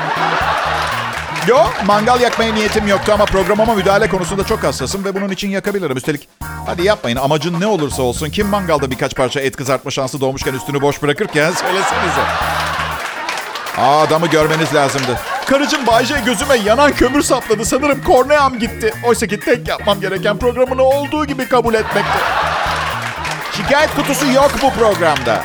Yo, 1.49 1.57
mangal 1.87 2.21
yakmaya 2.21 2.55
niyetim 2.55 2.87
yoktu 2.89 3.13
ama 3.13 3.25
programıma 3.25 3.75
müdahale 3.75 4.09
konusunda 4.09 4.45
çok 4.45 4.65
hassasım 4.65 5.05
ve 5.05 5.15
bunun 5.15 5.29
için 5.31 5.49
yakabilirim. 5.49 5.97
Üstelik 5.97 6.29
hadi 6.67 6.85
yapmayın 6.85 7.17
amacın 7.17 7.61
ne 7.61 7.67
olursa 7.67 8.03
olsun 8.03 8.31
kim 8.31 8.47
mangalda 8.47 8.91
birkaç 8.91 9.15
parça 9.15 9.41
et 9.41 9.57
kızartma 9.57 9.91
şansı 9.91 10.21
doğmuşken 10.21 10.55
üstünü 10.55 10.81
boş 10.81 11.03
bırakırken 11.03 11.51
söylesenize. 11.53 12.21
Aa, 13.79 14.03
adamı 14.03 14.27
görmeniz 14.27 14.75
lazımdı. 14.75 15.21
Karıcığım 15.47 15.87
Bayce 15.87 16.15
gözüme 16.27 16.57
yanan 16.57 16.93
kömür 16.93 17.23
sapladı. 17.23 17.65
Sanırım 17.65 18.03
korneam 18.03 18.59
gitti. 18.59 18.95
Oysa 19.05 19.27
ki 19.27 19.41
tek 19.41 19.69
yapmam 19.69 20.01
gereken 20.01 20.39
programını 20.39 20.83
olduğu 20.83 21.27
gibi 21.27 21.49
kabul 21.49 21.75
etmekti. 21.75 22.19
Şikayet 23.57 23.95
kutusu 23.95 24.27
yok 24.27 24.51
bu 24.63 24.71
programda. 24.71 25.45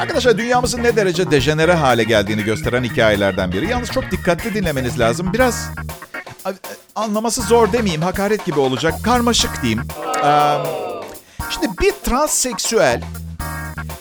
Arkadaşlar 0.00 0.38
dünyamızın 0.38 0.82
ne 0.82 0.96
derece 0.96 1.30
dejenere 1.30 1.74
hale 1.74 2.04
geldiğini 2.04 2.44
gösteren 2.44 2.84
hikayelerden 2.84 3.52
biri. 3.52 3.70
Yalnız 3.70 3.90
çok 3.90 4.10
dikkatli 4.10 4.54
dinlemeniz 4.54 5.00
lazım. 5.00 5.32
Biraz 5.32 5.70
anlaması 6.94 7.42
zor 7.42 7.72
demeyeyim, 7.72 8.02
hakaret 8.02 8.44
gibi 8.44 8.60
olacak. 8.60 8.94
Karmaşık 9.04 9.62
diyeyim. 9.62 9.82
Şimdi 11.50 11.78
bir 11.80 11.92
transseksüel 12.04 13.02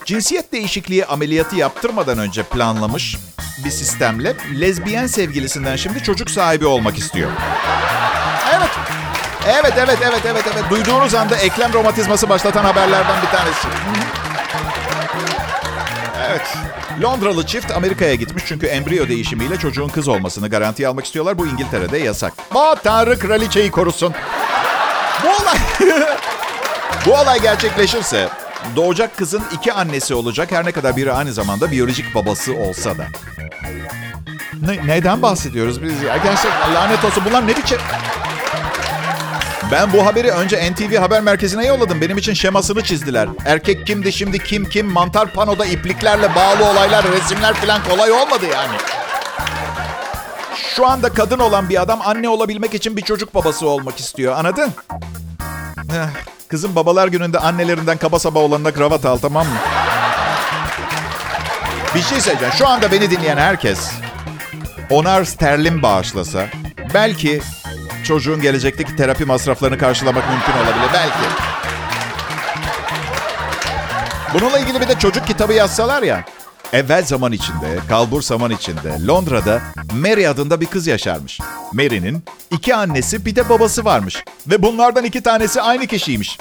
cinsiyet 0.06 0.52
değişikliği 0.52 1.06
ameliyatı 1.06 1.56
yaptırmadan 1.56 2.18
önce 2.18 2.44
planlamış 2.44 3.18
bir 3.66 3.72
sistemle 3.72 4.36
lezbiyen 4.60 5.08
sevgilisinden 5.08 5.76
şimdi 5.76 6.04
çocuk 6.04 6.32
sahibi 6.32 6.66
olmak 6.66 6.98
istiyor. 6.98 7.32
Evet. 8.58 8.70
Evet, 9.48 9.74
evet, 9.78 9.98
evet, 10.04 10.22
evet, 10.26 10.46
evet. 10.54 10.70
Duyduğunuz 10.70 11.16
anda 11.16 11.36
eklem 11.36 11.74
romatizması 11.74 12.30
başlatan 12.30 12.64
haberlerden 12.64 13.22
bir 13.22 13.38
tanesi. 13.38 13.68
Evet. 16.30 16.58
Londralı 17.02 17.46
çift 17.46 17.72
Amerika'ya 17.72 18.16
gitmiş 18.16 18.44
çünkü 18.48 18.68
embriyo 18.68 19.08
değişimiyle 19.08 19.58
çocuğun 19.58 19.88
kız 19.88 20.08
olmasını 20.08 20.50
garantiye 20.50 20.88
almak 20.88 21.06
istiyorlar. 21.06 21.38
Bu 21.38 21.48
İngiltere'de 21.48 21.98
yasak. 21.98 22.34
Ma 22.54 22.76
Tanrı 22.76 23.20
kraliçeyi 23.20 23.72
korusun. 23.72 24.14
Bu 25.24 25.28
olay... 25.28 25.58
Bu 27.06 27.14
olay 27.14 27.42
gerçekleşirse 27.42 28.30
doğacak 28.76 29.18
kızın 29.18 29.44
iki 29.52 29.74
annesi 29.74 30.14
olacak 30.14 30.52
her 30.52 30.66
ne 30.66 30.72
kadar 30.72 30.96
biri 30.98 31.12
aynı 31.12 31.34
zamanda 31.34 31.72
biyolojik 31.72 32.16
babası 32.16 32.56
olsa 32.56 32.98
da. 32.98 33.06
Ne, 34.62 34.88
neden 34.88 35.22
bahsediyoruz 35.22 35.84
biz 35.84 36.02
ya? 36.02 36.18
Gerçekten 36.18 36.76
lanet 36.76 37.06
olsun 37.06 37.24
bunlar 37.30 37.48
ne 37.48 37.58
biçim... 37.58 37.78
Ben 39.72 39.94
bu 39.94 40.06
haberi 40.06 40.32
önce 40.32 40.72
NTV 40.72 40.98
Haber 40.98 41.22
Merkezi'ne 41.22 41.66
yolladım. 41.66 42.02
Benim 42.02 42.18
için 42.18 42.34
şemasını 42.34 42.84
çizdiler. 42.84 43.30
Erkek 43.46 43.88
kimdi 43.88 44.14
şimdi 44.14 44.40
kim 44.40 44.70
kim 44.70 44.88
mantar 44.92 45.34
panoda 45.34 45.66
ipliklerle 45.66 46.36
bağlı 46.36 46.72
olaylar, 46.72 47.06
resimler 47.12 47.54
falan 47.54 47.84
kolay 47.84 48.12
olmadı 48.12 48.46
yani. 48.54 48.78
Şu 50.76 50.88
anda 50.88 51.10
kadın 51.10 51.40
olan 51.40 51.70
bir 51.70 51.82
adam 51.82 52.00
anne 52.06 52.30
olabilmek 52.30 52.74
için 52.74 52.98
bir 52.98 53.02
çocuk 53.02 53.36
babası 53.36 53.68
olmak 53.68 54.00
istiyor. 54.00 54.38
Anladın? 54.38 54.74
Kızım 56.52 56.76
babalar 56.76 57.08
gününde 57.08 57.40
annelerinden 57.40 57.98
kaba 57.98 58.20
saba 58.20 58.40
olanına 58.40 58.72
kravat 58.72 59.06
al 59.06 59.18
tamam 59.18 59.48
mı? 59.48 59.54
Bir 61.96 62.02
şey 62.02 62.22
söyleyeceğim. 62.22 62.54
Şu 62.58 62.68
anda 62.68 62.92
beni 62.92 63.12
dinleyen 63.12 63.38
herkes 63.38 63.92
onar 64.90 65.24
sterlin 65.24 65.82
bağışlasa 65.82 66.48
belki 66.94 67.42
çocuğun 68.04 68.42
gelecekteki 68.42 68.96
terapi 68.96 69.26
masraflarını 69.26 69.78
karşılamak 69.78 70.24
mümkün 70.30 70.54
olabilir. 70.54 70.90
Belki. 70.94 71.28
Bununla 74.34 74.60
ilgili 74.60 74.82
bir 74.82 74.88
de 74.88 75.00
çocuk 75.00 75.28
kitabı 75.28 75.54
yazsalar 75.54 76.04
ya. 76.04 76.26
Evvel 76.74 77.04
zaman 77.04 77.32
içinde, 77.32 77.80
kalbur 77.90 78.22
zaman 78.22 78.52
içinde 78.52 79.08
Londra'da 79.08 79.62
Mary 79.94 80.28
adında 80.28 80.62
bir 80.62 80.66
kız 80.66 80.88
yaşarmış. 80.88 81.40
Mary'nin 81.74 82.24
iki 82.52 82.76
annesi 82.76 83.26
bir 83.26 83.36
de 83.36 83.50
babası 83.50 83.86
varmış. 83.86 84.24
Ve 84.48 84.62
bunlardan 84.62 85.06
iki 85.06 85.22
tanesi 85.22 85.62
aynı 85.62 85.88
kişiymiş. 85.88 86.38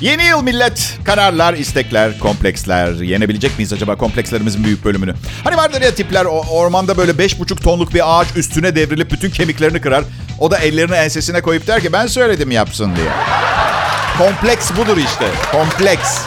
Yeni 0.00 0.24
yıl 0.24 0.42
millet. 0.42 0.98
Kararlar, 1.04 1.54
istekler, 1.54 2.18
kompleksler. 2.18 2.92
Yenebilecek 2.92 3.58
miyiz 3.58 3.72
acaba 3.72 3.96
komplekslerimizin 3.96 4.64
büyük 4.64 4.84
bölümünü? 4.84 5.14
Hani 5.44 5.56
vardır 5.56 5.82
ya 5.82 5.94
tipler 5.94 6.24
ormanda 6.50 6.96
böyle 6.96 7.18
beş 7.18 7.40
buçuk 7.40 7.62
tonluk 7.62 7.94
bir 7.94 8.20
ağaç 8.20 8.28
üstüne 8.36 8.76
devrilip 8.76 9.10
bütün 9.10 9.30
kemiklerini 9.30 9.80
kırar. 9.80 10.04
O 10.38 10.50
da 10.50 10.58
ellerini 10.58 10.94
ensesine 10.94 11.40
koyup 11.42 11.66
der 11.66 11.80
ki 11.80 11.92
ben 11.92 12.06
söyledim 12.06 12.50
yapsın 12.50 12.96
diye. 12.96 13.08
Kompleks 14.18 14.70
budur 14.76 14.96
işte. 14.96 15.26
Kompleks. 15.52 16.18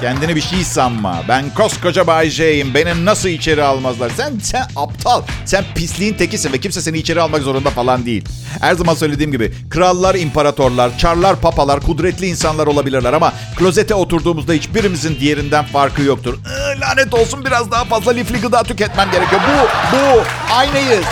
Kendini 0.00 0.36
bir 0.36 0.40
şey 0.40 0.64
sanma. 0.64 1.22
Ben 1.28 1.54
koskoca 1.54 2.06
Bay 2.06 2.30
J'yim. 2.30 2.74
Beni 2.74 3.04
nasıl 3.04 3.28
içeri 3.28 3.62
almazlar? 3.62 4.10
Sen 4.16 4.38
sen 4.42 4.66
aptal. 4.76 5.22
Sen 5.44 5.64
pisliğin 5.74 6.14
tekisin 6.14 6.52
ve 6.52 6.58
kimse 6.58 6.80
seni 6.82 6.98
içeri 6.98 7.20
almak 7.20 7.42
zorunda 7.42 7.70
falan 7.70 8.06
değil. 8.06 8.24
Her 8.60 8.74
zaman 8.74 8.94
söylediğim 8.94 9.32
gibi 9.32 9.52
krallar, 9.70 10.14
imparatorlar, 10.14 10.98
çarlar, 10.98 11.40
papalar, 11.40 11.80
kudretli 11.80 12.26
insanlar 12.26 12.66
olabilirler 12.66 13.12
ama 13.12 13.32
klozete 13.56 13.94
oturduğumuzda 13.94 14.52
hiçbirimizin 14.52 15.20
diğerinden 15.20 15.64
farkı 15.64 16.02
yoktur. 16.02 16.34
Iı, 16.34 16.80
lanet 16.80 17.14
olsun 17.14 17.44
biraz 17.44 17.70
daha 17.70 17.84
fazla 17.84 18.12
lifli 18.12 18.40
gıda 18.40 18.62
tüketmem 18.62 19.10
gerekiyor. 19.10 19.40
Bu, 19.48 19.68
bu. 19.96 20.22
Aynıyız. 20.54 21.04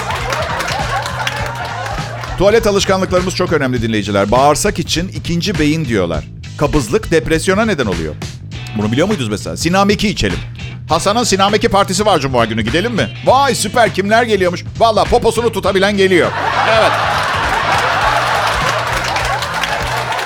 Tuvalet 2.38 2.66
alışkanlıklarımız 2.66 3.34
çok 3.34 3.52
önemli 3.52 3.82
dinleyiciler. 3.82 4.30
Bağırsak 4.30 4.78
için 4.78 5.08
ikinci 5.08 5.58
beyin 5.58 5.84
diyorlar. 5.84 6.24
Kabızlık 6.58 7.10
depresyona 7.10 7.64
neden 7.64 7.86
oluyor. 7.86 8.14
Bunu 8.78 8.92
biliyor 8.92 9.06
muydunuz 9.06 9.28
mesela? 9.28 9.56
Sinameki 9.56 10.08
içelim. 10.08 10.38
Hasan'ın 10.88 11.24
Sinameki 11.24 11.68
partisi 11.68 12.06
var 12.06 12.18
Cuma 12.18 12.44
günü 12.44 12.62
gidelim 12.62 12.92
mi? 12.92 13.08
Vay 13.24 13.54
süper 13.54 13.94
kimler 13.94 14.22
geliyormuş? 14.22 14.64
Valla 14.78 15.04
poposunu 15.04 15.52
tutabilen 15.52 15.96
geliyor. 15.96 16.30
Evet. 16.68 16.92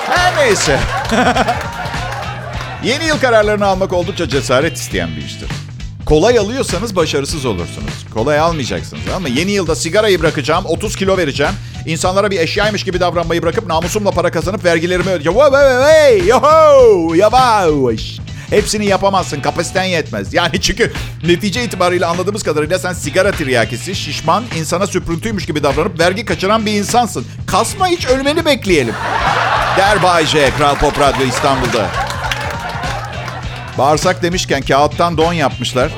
Her 0.09 0.37
neyse. 0.37 0.79
Yeni 2.83 3.05
yıl 3.05 3.19
kararlarını 3.19 3.65
almak 3.65 3.93
oldukça 3.93 4.29
cesaret 4.29 4.77
isteyen 4.77 5.09
bir 5.17 5.21
iştir. 5.21 5.49
Kolay 6.05 6.37
alıyorsanız 6.37 6.95
başarısız 6.95 7.45
olursunuz. 7.45 8.05
Kolay 8.13 8.39
almayacaksınız 8.39 9.03
ama 9.15 9.27
yeni 9.27 9.51
yılda 9.51 9.75
sigarayı 9.75 10.21
bırakacağım, 10.21 10.65
30 10.65 10.95
kilo 10.95 11.17
vereceğim. 11.17 11.53
İnsanlara 11.85 12.31
bir 12.31 12.39
eşyaymış 12.39 12.83
gibi 12.83 12.99
davranmayı 12.99 13.41
bırakıp 13.41 13.67
namusumla 13.67 14.11
para 14.11 14.31
kazanıp 14.31 14.65
vergilerimi 14.65 15.09
ödeyeceğim. 15.09 15.39
Wow, 15.39 15.57
wow, 15.57 15.93
hey, 15.93 16.27
yoho, 16.27 17.13
yavaş. 17.13 18.30
Hepsini 18.51 18.85
yapamazsın, 18.85 19.41
kapasiten 19.41 19.83
yetmez. 19.83 20.33
Yani 20.33 20.61
çünkü 20.61 20.91
netice 21.23 21.63
itibariyle 21.63 22.05
anladığımız 22.05 22.43
kadarıyla 22.43 22.79
sen 22.79 22.93
sigara 22.93 23.31
tiryakisi, 23.31 23.95
şişman, 23.95 24.43
insana 24.57 24.87
süprüntüymüş 24.87 25.45
gibi 25.45 25.63
davranıp 25.63 25.99
vergi 25.99 26.25
kaçıran 26.25 26.65
bir 26.65 26.73
insansın. 26.73 27.25
Kasma 27.47 27.87
hiç 27.87 28.05
ölmeni 28.05 28.45
bekleyelim. 28.45 28.95
Der 29.77 30.03
Bay 30.03 30.25
J, 30.25 30.49
Kral 30.57 30.75
Pop 30.75 30.99
Radyo 30.99 31.25
İstanbul'da. 31.25 31.87
Bağırsak 33.77 34.23
demişken 34.23 34.61
kağıttan 34.61 35.17
don 35.17 35.33
yapmışlar. 35.33 35.91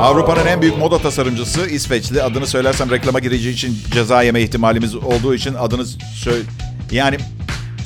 Avrupa'nın 0.00 0.46
en 0.46 0.62
büyük 0.62 0.78
moda 0.78 0.98
tasarımcısı 0.98 1.66
İsveçli. 1.66 2.22
Adını 2.22 2.46
söylersem 2.46 2.90
reklama 2.90 3.18
gireceği 3.18 3.54
için 3.54 3.78
ceza 3.92 4.22
yeme 4.22 4.40
ihtimalimiz 4.40 4.94
olduğu 4.94 5.34
için 5.34 5.54
adını 5.54 5.86
söyle... 6.14 6.42
Yani 6.90 7.16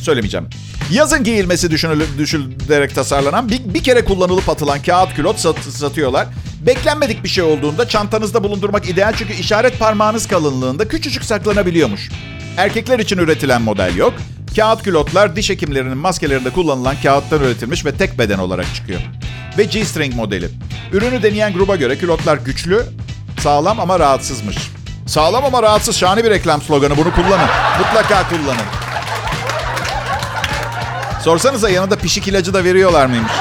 söylemeyeceğim. 0.00 0.48
Yazın 0.92 1.24
giyilmesi 1.24 1.70
düşünülerek 2.18 2.94
tasarlanan 2.94 3.48
bir, 3.48 3.74
bir 3.74 3.82
kere 3.82 4.04
kullanılıp 4.04 4.48
atılan 4.48 4.82
kağıt 4.82 5.14
külot 5.14 5.38
sat, 5.38 5.58
satıyorlar. 5.58 6.26
Beklenmedik 6.66 7.24
bir 7.24 7.28
şey 7.28 7.44
olduğunda 7.44 7.88
çantanızda 7.88 8.44
bulundurmak 8.44 8.88
ideal 8.88 9.12
çünkü 9.18 9.32
işaret 9.32 9.78
parmağınız 9.78 10.28
kalınlığında 10.28 10.88
küçücük 10.88 11.24
saklanabiliyormuş. 11.24 12.10
Erkekler 12.56 12.98
için 12.98 13.18
üretilen 13.18 13.62
model 13.62 13.96
yok. 13.96 14.14
Kağıt 14.56 14.82
külotlar 14.82 15.36
diş 15.36 15.50
hekimlerinin 15.50 15.98
maskelerinde 15.98 16.50
kullanılan 16.50 16.96
kağıttan 17.02 17.40
üretilmiş 17.40 17.84
ve 17.84 17.92
tek 17.92 18.18
beden 18.18 18.38
olarak 18.38 18.74
çıkıyor. 18.74 19.00
Ve 19.58 19.64
G-string 19.64 20.14
modeli. 20.14 20.48
Ürünü 20.92 21.22
deneyen 21.22 21.52
gruba 21.52 21.76
göre 21.76 21.98
külotlar 21.98 22.36
güçlü, 22.36 22.82
sağlam 23.38 23.80
ama 23.80 23.98
rahatsızmış. 23.98 24.56
Sağlam 25.06 25.44
ama 25.44 25.62
rahatsız 25.62 25.96
şahane 25.96 26.24
bir 26.24 26.30
reklam 26.30 26.62
sloganı. 26.62 26.96
Bunu 26.96 27.14
kullanın. 27.14 27.48
Mutlaka 27.78 28.28
kullanın. 28.28 28.81
Sorsanıza 31.24 31.70
yanında 31.70 31.96
pişik 31.96 32.28
ilacı 32.28 32.54
da 32.54 32.64
veriyorlar 32.64 33.06
mıymış? 33.06 33.32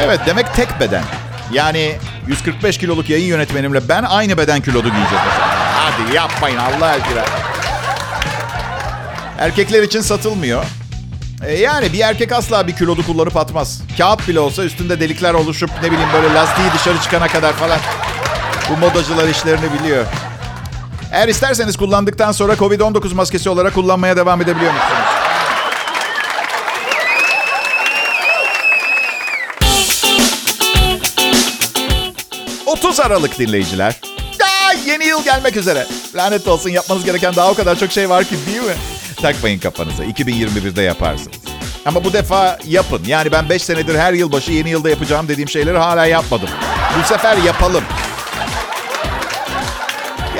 evet 0.00 0.20
demek 0.26 0.54
tek 0.54 0.80
beden. 0.80 1.04
Yani 1.52 1.96
145 2.26 2.78
kiloluk 2.78 3.10
yayın 3.10 3.26
yönetmenimle 3.26 3.88
ben 3.88 4.02
aynı 4.02 4.38
beden 4.38 4.60
kilodu 4.60 4.88
giyeceğiz. 4.88 5.24
Hadi 5.74 6.16
yapmayın 6.16 6.56
Allah 6.56 6.86
aşkına. 6.86 7.24
Erkekler 9.38 9.82
için 9.82 10.00
satılmıyor. 10.00 10.64
E 11.46 11.54
yani 11.54 11.92
bir 11.92 12.00
erkek 12.00 12.32
asla 12.32 12.66
bir 12.66 12.76
kilodu 12.76 13.06
kullanıp 13.06 13.36
atmaz. 13.36 13.82
Kağıt 13.98 14.28
bile 14.28 14.40
olsa 14.40 14.64
üstünde 14.64 15.00
delikler 15.00 15.34
oluşup 15.34 15.70
ne 15.82 15.92
bileyim 15.92 16.10
böyle 16.12 16.34
lastiği 16.34 16.72
dışarı 16.74 17.00
çıkana 17.00 17.28
kadar 17.28 17.52
falan. 17.52 17.78
Bu 18.70 18.76
modacılar 18.76 19.28
işlerini 19.28 19.72
biliyor. 19.72 20.06
Eğer 21.12 21.28
isterseniz 21.28 21.76
kullandıktan 21.76 22.32
sonra 22.32 22.52
Covid-19 22.52 23.14
maskesi 23.14 23.50
olarak 23.50 23.74
kullanmaya 23.74 24.16
devam 24.16 24.42
edebiliyor 24.42 24.72
musunuz? 24.72 24.92
...30 32.66 33.02
Aralık 33.02 33.38
dinleyiciler. 33.38 34.00
Aa, 34.42 34.72
yeni 34.86 35.04
yıl 35.04 35.24
gelmek 35.24 35.56
üzere. 35.56 35.86
Lanet 36.14 36.48
olsun 36.48 36.70
yapmanız 36.70 37.04
gereken 37.04 37.36
daha 37.36 37.50
o 37.50 37.54
kadar 37.54 37.78
çok 37.78 37.92
şey 37.92 38.10
var 38.10 38.24
ki 38.24 38.34
değil 38.46 38.62
mi? 38.62 38.74
Takmayın 39.22 39.58
kafanıza. 39.58 40.04
2021'de 40.04 40.82
yaparsınız. 40.82 41.36
Ama 41.86 42.04
bu 42.04 42.12
defa 42.12 42.58
yapın. 42.66 43.02
Yani 43.06 43.32
ben 43.32 43.48
5 43.48 43.62
senedir 43.62 43.98
her 43.98 44.12
yılbaşı 44.12 44.52
yeni 44.52 44.70
yılda 44.70 44.90
yapacağım 44.90 45.28
dediğim 45.28 45.48
şeyleri 45.48 45.78
hala 45.78 46.06
yapmadım. 46.06 46.48
Bu 46.98 47.08
sefer 47.08 47.36
yapalım. 47.36 47.84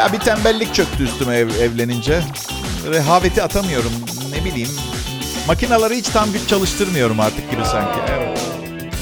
Ya 0.02 0.12
bir 0.12 0.18
tembellik 0.18 0.74
çöktü 0.74 1.04
üstüme 1.04 1.36
ev, 1.36 1.48
evlenince. 1.48 2.20
Rehaveti 2.90 3.42
atamıyorum. 3.42 3.92
Ne 4.32 4.44
bileyim. 4.44 4.68
Makinaları 5.46 5.94
hiç 5.94 6.08
tam 6.08 6.32
güç 6.32 6.48
çalıştırmıyorum 6.48 7.20
artık 7.20 7.50
gibi 7.50 7.64
sanki. 7.64 7.98
Evet. 8.10 8.40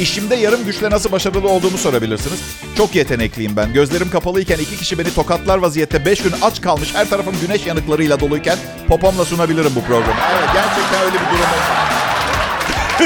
İşimde 0.00 0.34
yarım 0.34 0.64
güçle 0.64 0.90
nasıl 0.90 1.12
başarılı 1.12 1.48
olduğumu 1.48 1.78
sorabilirsiniz. 1.78 2.40
Çok 2.76 2.94
yetenekliyim 2.94 3.56
ben. 3.56 3.72
Gözlerim 3.72 4.10
kapalıyken 4.10 4.58
iki 4.58 4.76
kişi 4.76 4.98
beni 4.98 5.14
tokatlar 5.14 5.58
vaziyette 5.58 6.04
5 6.04 6.22
gün 6.22 6.32
aç 6.42 6.60
kalmış 6.60 6.94
her 6.94 7.10
tarafım 7.10 7.34
güneş 7.40 7.66
yanıklarıyla 7.66 8.20
doluyken 8.20 8.56
popomla 8.88 9.24
sunabilirim 9.24 9.72
bu 9.76 9.80
programı. 9.80 10.20
Evet 10.38 10.48
gerçekten 10.54 11.04
öyle 11.04 11.14
bir 11.14 11.26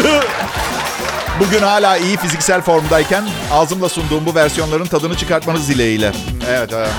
durum 0.03 0.21
Bugün 1.41 1.63
hala 1.63 1.97
iyi 1.97 2.17
fiziksel 2.17 2.61
formdayken 2.61 3.25
ağzımla 3.53 3.89
sunduğum 3.89 4.27
bu 4.27 4.35
versiyonların 4.35 4.87
tadını 4.87 5.17
çıkartmanız 5.17 5.69
dileğiyle. 5.69 6.13
Evet. 6.49 6.71
evet. 6.73 6.91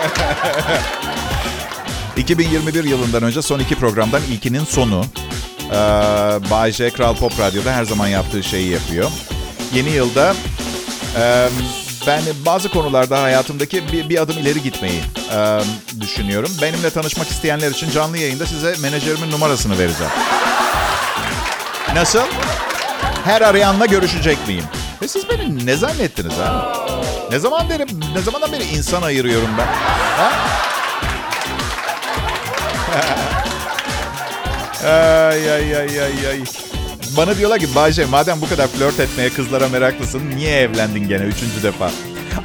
2021 2.16 2.84
yılından 2.84 3.22
önce 3.22 3.42
son 3.42 3.58
iki 3.58 3.74
programdan 3.74 4.22
ilkinin 4.22 4.64
sonu. 4.64 5.04
Ee, 5.70 5.74
Bay 6.50 6.72
Kral 6.72 7.16
Pop 7.16 7.40
Radyo'da 7.40 7.72
her 7.72 7.84
zaman 7.84 8.08
yaptığı 8.08 8.42
şeyi 8.42 8.70
yapıyor. 8.70 9.10
Yeni 9.74 9.90
yılda 9.90 10.34
e, 11.18 11.48
ben 12.06 12.22
bazı 12.46 12.68
konularda 12.68 13.22
hayatımdaki 13.22 13.92
bir, 13.92 14.08
bir 14.08 14.22
adım 14.22 14.38
ileri 14.38 14.62
gitmeyi 14.62 15.00
e, 15.36 15.60
düşünüyorum. 16.00 16.50
Benimle 16.62 16.90
tanışmak 16.90 17.28
isteyenler 17.28 17.70
için 17.70 17.90
canlı 17.90 18.18
yayında 18.18 18.46
size 18.46 18.74
menajerimin 18.82 19.30
numarasını 19.30 19.78
vereceğim. 19.78 20.12
Nasıl? 21.94 22.22
Her 23.24 23.40
arayanla 23.40 23.86
görüşecek 23.86 24.48
miyim? 24.48 24.64
Ve 25.02 25.08
siz 25.08 25.28
beni 25.28 25.66
ne 25.66 25.76
zannettiniz 25.76 26.32
ha? 26.32 26.79
Ne 27.30 27.38
zaman 27.38 27.68
beri, 27.68 27.86
ne 28.14 28.20
zamandan 28.20 28.52
beri 28.52 28.64
insan 28.64 29.02
ayırıyorum 29.02 29.48
ben? 29.58 29.66
Ha? 30.16 30.30
ay 35.30 35.52
ay 35.52 35.76
ay 35.76 36.00
ay 36.00 36.26
ay. 36.30 36.40
Bana 37.16 37.36
diyorlar 37.36 37.58
ki 37.58 37.74
Bayce 37.74 38.04
madem 38.04 38.40
bu 38.40 38.48
kadar 38.48 38.66
flört 38.66 39.00
etmeye 39.00 39.30
kızlara 39.30 39.68
meraklısın 39.68 40.30
niye 40.36 40.60
evlendin 40.60 41.08
gene 41.08 41.22
üçüncü 41.22 41.62
defa? 41.62 41.90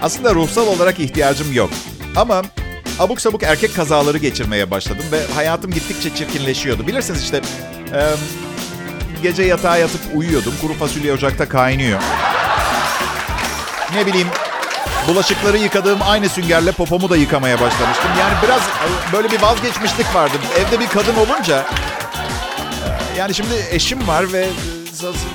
Aslında 0.02 0.36
ruhsal 0.36 0.68
olarak 0.68 1.00
ihtiyacım 1.00 1.54
yok. 1.54 1.70
Ama 2.16 2.42
abuk 3.00 3.22
sabuk 3.22 3.44
erkek 3.44 3.76
kazaları 3.76 4.18
geçirmeye 4.18 4.72
başladım 4.72 5.06
ve 5.12 5.34
hayatım 5.36 5.72
gittikçe 5.72 6.16
çirkinleşiyordu. 6.16 6.88
Bilirsiniz 6.88 7.24
işte 7.24 7.42
e, 7.94 8.02
gece 9.24 9.44
yatağa 9.44 9.78
yatıp 9.78 10.02
uyuyordum. 10.14 10.54
Kuru 10.62 10.74
fasulye 10.74 11.14
ocakta 11.14 11.50
kaynıyor. 11.50 12.02
Ne 13.96 14.06
bileyim 14.06 14.28
bulaşıkları 15.08 15.58
yıkadığım 15.58 16.00
aynı 16.02 16.30
süngerle 16.30 16.72
popomu 16.72 17.10
da 17.10 17.18
yıkamaya 17.18 17.62
başlamıştım. 17.62 18.10
Yani 18.20 18.34
biraz 18.44 18.62
böyle 19.14 19.32
bir 19.32 19.42
vazgeçmişlik 19.42 20.16
vardı. 20.16 20.34
Evde 20.60 20.80
bir 20.80 20.88
kadın 20.88 21.16
olunca 21.16 21.66
yani 23.18 23.34
şimdi 23.34 23.54
eşim 23.72 24.08
var 24.08 24.34
ve 24.34 24.48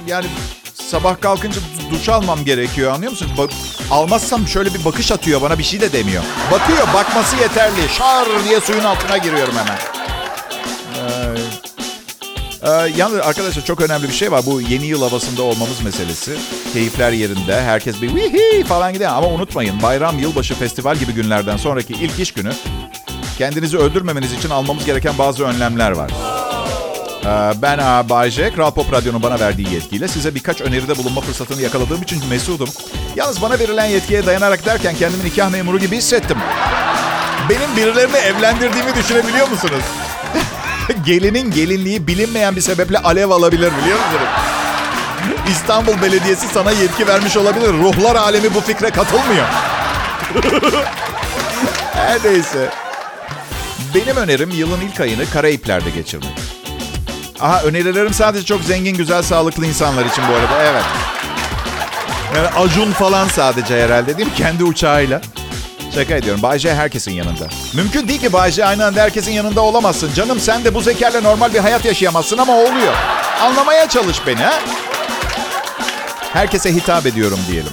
yani 0.06 0.26
sabah 0.74 1.20
kalkınca 1.20 1.60
duş 1.90 2.08
almam 2.08 2.44
gerekiyor 2.44 2.92
anlıyor 2.92 3.12
musun? 3.12 3.30
Bak, 3.38 3.50
almazsam 3.90 4.48
şöyle 4.48 4.74
bir 4.74 4.84
bakış 4.84 5.12
atıyor 5.12 5.42
bana 5.42 5.58
bir 5.58 5.64
şey 5.64 5.80
de 5.80 5.92
demiyor. 5.92 6.22
Bakıyor 6.50 6.86
bakması 6.94 7.36
yeterli. 7.36 7.88
Şar 7.98 8.28
diye 8.48 8.60
suyun 8.60 8.84
altına 8.84 9.18
giriyorum 9.18 9.54
hemen. 9.56 9.99
Ee, 12.62 12.68
yalnız 12.96 13.20
arkadaşlar 13.20 13.64
çok 13.64 13.80
önemli 13.80 14.08
bir 14.08 14.12
şey 14.12 14.32
var. 14.32 14.42
Bu 14.46 14.60
yeni 14.60 14.86
yıl 14.86 15.02
havasında 15.02 15.42
olmamız 15.42 15.80
meselesi. 15.84 16.36
Keyifler 16.72 17.12
yerinde. 17.12 17.60
Herkes 17.62 18.02
bir 18.02 18.08
wihi 18.08 18.64
falan 18.64 18.92
gidiyor. 18.92 19.10
Ama 19.10 19.26
unutmayın 19.28 19.82
bayram, 19.82 20.18
yılbaşı, 20.18 20.54
festival 20.54 20.96
gibi 20.96 21.12
günlerden 21.12 21.56
sonraki 21.56 21.92
ilk 21.92 22.20
iş 22.20 22.32
günü 22.32 22.50
kendinizi 23.38 23.78
öldürmemeniz 23.78 24.32
için 24.32 24.50
almamız 24.50 24.84
gereken 24.84 25.18
bazı 25.18 25.44
önlemler 25.44 25.90
var. 25.90 26.10
Ee, 27.24 27.62
Ben 27.62 27.78
A. 27.78 28.08
Bayce, 28.08 28.52
Kral 28.52 28.70
Pop 28.70 28.92
Radyo'nun 28.92 29.22
bana 29.22 29.40
verdiği 29.40 29.72
yetkiyle 29.74 30.08
size 30.08 30.34
birkaç 30.34 30.60
öneride 30.60 30.98
bulunma 30.98 31.20
fırsatını 31.20 31.62
yakaladığım 31.62 32.02
için 32.02 32.22
mesudum. 32.28 32.68
Yalnız 33.16 33.42
bana 33.42 33.58
verilen 33.58 33.86
yetkiye 33.86 34.26
dayanarak 34.26 34.66
derken 34.66 34.94
kendimi 34.94 35.24
nikah 35.24 35.50
memuru 35.50 35.78
gibi 35.78 35.96
hissettim. 35.96 36.38
Benim 37.50 37.76
birilerini 37.76 38.16
evlendirdiğimi 38.16 38.94
düşünebiliyor 38.94 39.48
musunuz? 39.48 39.82
Gelinin 41.06 41.50
gelinliği 41.50 42.06
bilinmeyen 42.06 42.56
bir 42.56 42.60
sebeple 42.60 42.98
alev 42.98 43.30
alabilir 43.30 43.72
biliyor 43.82 43.98
musunuz? 43.98 44.28
İstanbul 45.50 46.02
Belediyesi 46.02 46.48
sana 46.48 46.70
yetki 46.70 47.06
vermiş 47.06 47.36
olabilir. 47.36 47.68
Ruhlar 47.68 48.16
alemi 48.16 48.54
bu 48.54 48.60
fikre 48.60 48.90
katılmıyor. 48.90 49.46
Her 51.92 52.18
neyse. 52.24 52.70
Benim 53.94 54.16
önerim 54.16 54.50
yılın 54.50 54.80
ilk 54.80 55.00
ayını 55.00 55.30
Karayipler'de 55.30 55.90
geçirmek. 55.90 56.38
Aha 57.40 57.62
önerilerim 57.62 58.14
sadece 58.14 58.44
çok 58.44 58.62
zengin, 58.62 58.96
güzel, 58.96 59.22
sağlıklı 59.22 59.66
insanlar 59.66 60.04
için 60.04 60.24
bu 60.28 60.32
arada. 60.32 60.62
Evet. 60.62 60.84
Yani 62.36 62.48
Acun 62.48 62.92
falan 62.92 63.28
sadece 63.28 63.84
herhalde 63.84 64.18
değil 64.18 64.28
mi? 64.28 64.34
Kendi 64.34 64.64
uçağıyla. 64.64 65.20
Şaka 65.94 66.14
ediyorum. 66.14 66.42
Bay 66.42 66.58
herkesin 66.64 67.12
yanında. 67.12 67.48
Mümkün 67.74 68.08
değil 68.08 68.20
ki 68.20 68.32
Bay 68.32 68.52
aynı 68.64 68.86
anda 68.86 69.00
herkesin 69.00 69.32
yanında 69.32 69.60
olamazsın. 69.60 70.14
Canım 70.14 70.40
sen 70.40 70.64
de 70.64 70.74
bu 70.74 70.80
zekerle 70.80 71.22
normal 71.22 71.54
bir 71.54 71.58
hayat 71.58 71.84
yaşayamazsın 71.84 72.38
ama 72.38 72.52
oluyor. 72.52 72.94
Anlamaya 73.42 73.88
çalış 73.88 74.26
beni 74.26 74.40
ha. 74.40 74.60
Herkese 76.32 76.74
hitap 76.74 77.06
ediyorum 77.06 77.38
diyelim. 77.48 77.72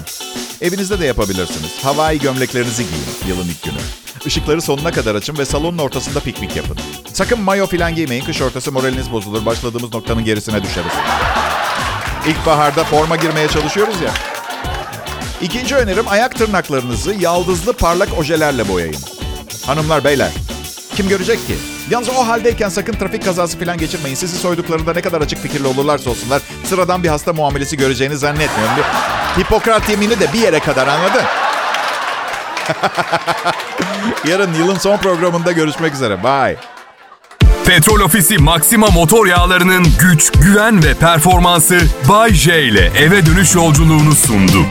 Evinizde 0.62 1.00
de 1.00 1.06
yapabilirsiniz. 1.06 1.84
Havai 1.84 2.20
gömleklerinizi 2.20 2.84
giyin 2.84 3.06
yılın 3.28 3.50
ilk 3.50 3.64
günü. 3.64 3.78
Işıkları 4.26 4.62
sonuna 4.62 4.92
kadar 4.92 5.16
açın 5.16 5.38
ve 5.38 5.46
salonun 5.46 5.78
ortasında 5.78 6.20
piknik 6.20 6.56
yapın. 6.56 6.78
Sakın 7.14 7.42
mayo 7.42 7.68
falan 7.68 7.96
giymeyin. 7.96 8.24
Kış 8.26 8.42
ortası 8.42 8.72
moraliniz 8.72 9.12
bozulur. 9.12 9.46
Başladığımız 9.46 9.94
noktanın 9.94 10.26
gerisine 10.26 10.64
düşeriz. 10.64 10.92
İlkbaharda 12.28 12.84
forma 12.84 13.16
girmeye 13.16 13.48
çalışıyoruz 13.48 14.02
ya. 14.02 14.37
İkinci 15.42 15.76
önerim 15.76 16.08
ayak 16.08 16.36
tırnaklarınızı 16.36 17.14
yaldızlı 17.14 17.74
parlak 17.74 18.10
ojelerle 18.18 18.68
boyayın. 18.68 18.96
Hanımlar 19.66 20.04
beyler 20.04 20.32
kim 20.98 21.10
görecek 21.10 21.48
ki? 21.48 21.56
Yalnız 21.90 22.10
o 22.10 22.28
haldeyken 22.28 22.70
sakın 22.70 22.94
trafik 22.94 23.26
kazası 23.26 23.60
falan 23.60 23.78
geçirmeyin. 23.78 24.16
Sizi 24.16 24.38
soyduklarında 24.38 24.94
ne 24.94 25.02
kadar 25.02 25.22
açık 25.22 25.40
fikirli 25.42 25.68
olurlarsa 25.68 26.10
olsunlar 26.10 26.42
sıradan 26.64 27.04
bir 27.04 27.10
hasta 27.10 27.34
muamelesi 27.34 27.78
göreceğini 27.78 28.18
zannetmiyorum. 28.18 28.76
Bir 28.78 29.44
Hipokrat 29.44 29.90
yemini 29.90 30.20
de 30.20 30.34
bir 30.34 30.40
yere 30.40 30.60
kadar 30.60 30.88
anladın? 30.88 31.22
Yarın 34.28 34.54
yılın 34.54 34.78
son 34.78 34.98
programında 34.98 35.52
görüşmek 35.52 35.94
üzere. 35.94 36.24
Bye. 36.24 36.58
Petrol 37.66 38.00
Ofisi 38.00 38.38
Maxima 38.38 38.88
motor 38.88 39.28
yağlarının 39.28 39.86
güç, 40.00 40.32
güven 40.32 40.84
ve 40.84 40.94
performansı 40.94 41.80
Bay 42.10 42.34
J 42.34 42.64
ile 42.64 42.92
eve 42.98 43.26
dönüş 43.26 43.56
yolculuğunu 43.56 44.16
sundu. 44.16 44.66